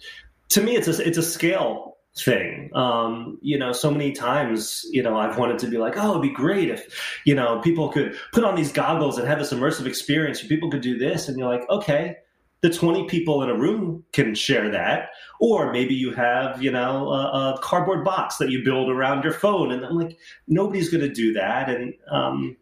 [0.50, 2.70] to me, it's a it's a scale thing.
[2.74, 6.22] Um, you know, so many times, you know, I've wanted to be like, oh, it'd
[6.22, 9.86] be great if, you know, people could put on these goggles and have this immersive
[9.86, 10.42] experience.
[10.42, 12.16] People could do this, and you're like, okay,
[12.62, 15.10] the 20 people in a room can share that.
[15.40, 19.32] Or maybe you have you know a, a cardboard box that you build around your
[19.32, 19.72] phone.
[19.72, 20.16] And i'm like
[20.48, 21.68] nobody's going to do that.
[21.68, 22.56] And um,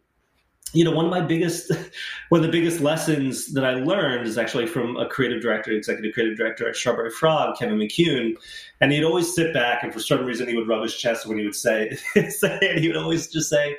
[0.73, 1.71] you know one of my biggest
[2.29, 6.13] one of the biggest lessons that i learned is actually from a creative director executive
[6.13, 8.35] creative director at strawberry frog kevin mccune.
[8.79, 11.37] And he'd always sit back and for some reason he would rub his chest when
[11.37, 12.79] he would say, it.
[12.79, 13.77] He would always just say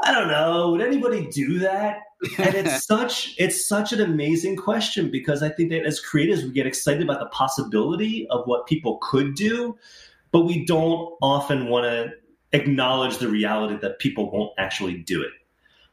[0.00, 0.70] I don't know.
[0.70, 2.02] Would anybody do that?
[2.38, 6.50] and it's such it's such an amazing question because I think that as creators we
[6.50, 9.76] get excited about the possibility of what people could do,
[10.32, 12.12] but we don't often want to
[12.52, 15.30] acknowledge the reality that people won't actually do it.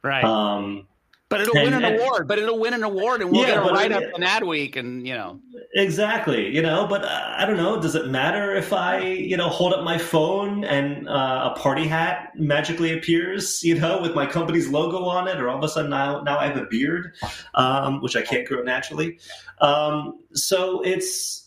[0.03, 0.23] Right.
[0.23, 0.87] Um,
[1.35, 2.27] but it'll and, win an and, award.
[2.27, 5.05] But it'll win an award, and we'll yeah, get a write up in Adweek, and
[5.07, 5.39] you know.
[5.73, 6.87] Exactly, you know.
[6.87, 7.81] But uh, I don't know.
[7.81, 11.85] Does it matter if I, you know, hold up my phone and uh, a party
[11.87, 15.69] hat magically appears, you know, with my company's logo on it, or all of a
[15.69, 17.13] sudden now now I have a beard,
[17.55, 19.19] um, which I can't grow naturally.
[19.59, 21.41] Um, so it's.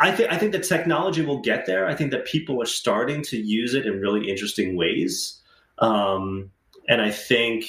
[0.00, 1.86] I think I think the technology will get there.
[1.86, 5.40] I think that people are starting to use it in really interesting ways,
[5.78, 6.50] um,
[6.88, 7.66] and I think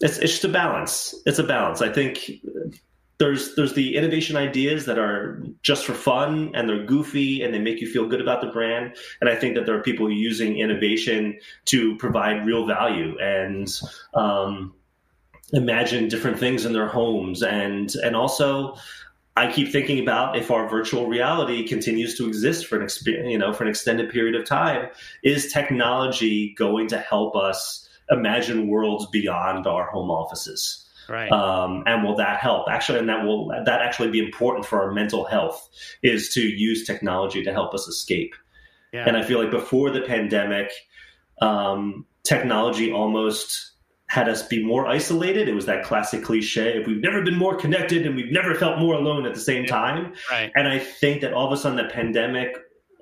[0.00, 1.14] it's it's just a balance.
[1.26, 1.82] It's a balance.
[1.82, 2.30] I think
[3.18, 7.58] there's there's the innovation ideas that are just for fun and they're goofy and they
[7.58, 8.94] make you feel good about the brand.
[9.20, 13.72] And I think that there are people using innovation to provide real value and
[14.14, 14.74] um,
[15.52, 18.76] imagine different things in their homes and and also
[19.38, 23.52] I keep thinking about if our virtual reality continues to exist for an you know,
[23.52, 24.88] for an extended period of time,
[25.22, 30.82] is technology going to help us imagine worlds beyond our home offices.
[31.08, 31.30] Right.
[31.30, 32.66] Um, and will that help?
[32.68, 35.68] Actually, and that will that actually be important for our mental health
[36.02, 38.34] is to use technology to help us escape.
[38.92, 39.04] Yeah.
[39.06, 40.72] And I feel like before the pandemic,
[41.40, 43.72] um, technology almost
[44.08, 45.48] had us be more isolated.
[45.48, 48.78] It was that classic cliche of we've never been more connected and we've never felt
[48.78, 50.14] more alone at the same time.
[50.30, 50.50] Right.
[50.54, 52.56] And I think that all of a sudden the pandemic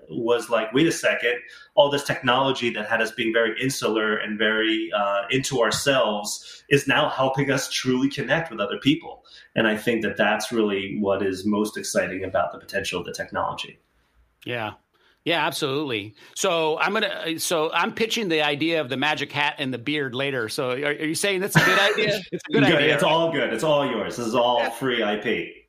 [0.08, 1.34] was like, wait a second,
[1.74, 6.86] all this technology that had us being very insular and very uh, into ourselves is
[6.86, 9.24] now helping us truly connect with other people.
[9.54, 13.12] And I think that that's really what is most exciting about the potential of the
[13.12, 13.78] technology.
[14.44, 14.72] Yeah.
[15.24, 16.14] Yeah, absolutely.
[16.36, 17.38] So I'm gonna.
[17.38, 20.50] So I'm pitching the idea of the magic hat and the beard later.
[20.50, 22.20] So are, are you saying that's a good idea?
[22.30, 22.74] It's a good, good.
[22.74, 22.94] idea.
[22.94, 23.10] It's right?
[23.10, 23.54] all good.
[23.54, 24.18] It's all yours.
[24.18, 25.63] This is all free IP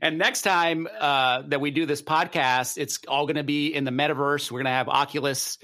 [0.00, 3.84] and next time uh, that we do this podcast, it's all going to be in
[3.84, 4.50] the metaverse.
[4.50, 5.58] We're going to have Oculus,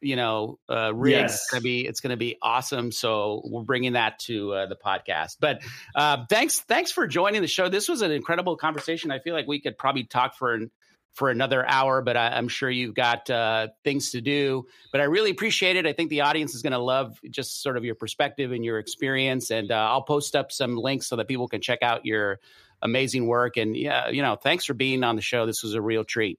[0.00, 1.16] you know, uh, rigs.
[1.16, 1.34] Yes.
[1.34, 2.92] It's going to be it's going to be awesome.
[2.92, 5.36] So we're bringing that to uh, the podcast.
[5.40, 5.62] But
[5.94, 7.68] uh, thanks thanks for joining the show.
[7.68, 9.10] This was an incredible conversation.
[9.10, 10.70] I feel like we could probably talk for an,
[11.14, 14.66] for another hour, but I, am sure you've got uh, things to do.
[14.90, 15.86] But I really appreciate it.
[15.86, 18.78] I think the audience is going to love just sort of your perspective and your
[18.78, 19.50] experience.
[19.50, 22.40] And uh, I'll post up some links so that people can check out your
[22.82, 23.56] amazing work.
[23.56, 25.46] And yeah, you know, thanks for being on the show.
[25.46, 26.38] This was a real treat.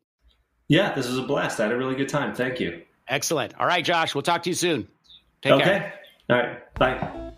[0.67, 1.59] Yeah, this was a blast.
[1.59, 2.33] I had a really good time.
[2.33, 2.81] Thank you.
[3.07, 3.53] Excellent.
[3.59, 4.87] All right, Josh, we'll talk to you soon.
[5.41, 5.63] Take okay.
[5.63, 5.93] care.
[6.29, 6.73] All right.
[6.75, 7.33] Bye.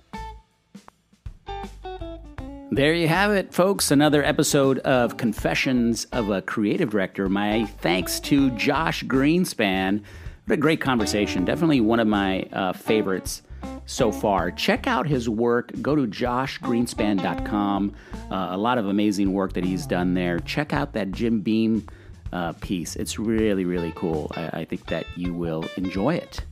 [2.71, 3.89] There you have it, folks.
[3.89, 7.29] Another episode of Confessions of a Creative Director.
[7.29, 10.03] My thanks to Josh Greenspan.
[10.45, 11.45] What a great conversation.
[11.45, 13.41] Definitely one of my uh, favorites
[13.85, 14.51] so far.
[14.51, 15.71] Check out his work.
[15.81, 17.93] Go to joshgreenspan.com.
[18.31, 20.39] Uh, a lot of amazing work that he's done there.
[20.39, 21.87] Check out that Jim Beam
[22.33, 22.95] uh, piece.
[22.95, 24.31] It's really, really cool.
[24.35, 26.43] I, I think that you will enjoy it.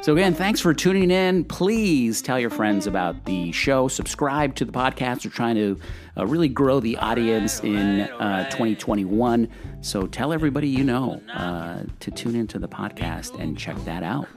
[0.00, 1.44] So, again, thanks for tuning in.
[1.44, 3.88] Please tell your friends about the show.
[3.88, 5.24] Subscribe to the podcast.
[5.24, 5.78] We're trying to
[6.16, 9.48] uh, really grow the audience in uh, 2021.
[9.80, 14.28] So, tell everybody you know uh, to tune into the podcast and check that out.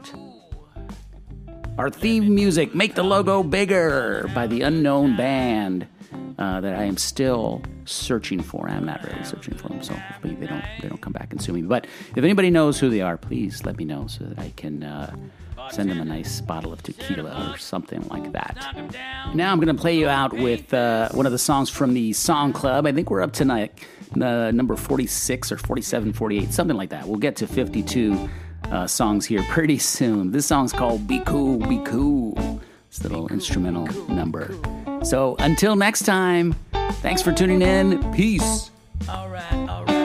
[1.81, 5.87] Our theme music, Make the Logo Bigger, by the Unknown Band.
[6.37, 8.69] Uh, that I am still searching for.
[8.69, 11.41] I'm not really searching for them, so hopefully they don't they don't come back and
[11.41, 11.63] sue me.
[11.63, 14.83] But if anybody knows who they are, please let me know so that I can
[14.83, 15.15] uh,
[15.71, 18.75] send them a nice bottle of tequila or something like that.
[19.33, 22.13] Now I'm going to play you out with uh, one of the songs from the
[22.13, 22.85] Song Club.
[22.85, 23.73] I think we're up tonight,
[24.21, 27.07] uh, number 46 or 47, 48, something like that.
[27.07, 28.29] We'll get to 52
[28.65, 30.31] uh, songs here pretty soon.
[30.31, 32.61] This song's called Be Cool, Be Cool.
[32.87, 34.53] It's a little instrumental number.
[35.03, 36.55] So until next time,
[37.01, 38.11] thanks for tuning in.
[38.13, 38.69] Peace.
[39.09, 40.00] All right, all right.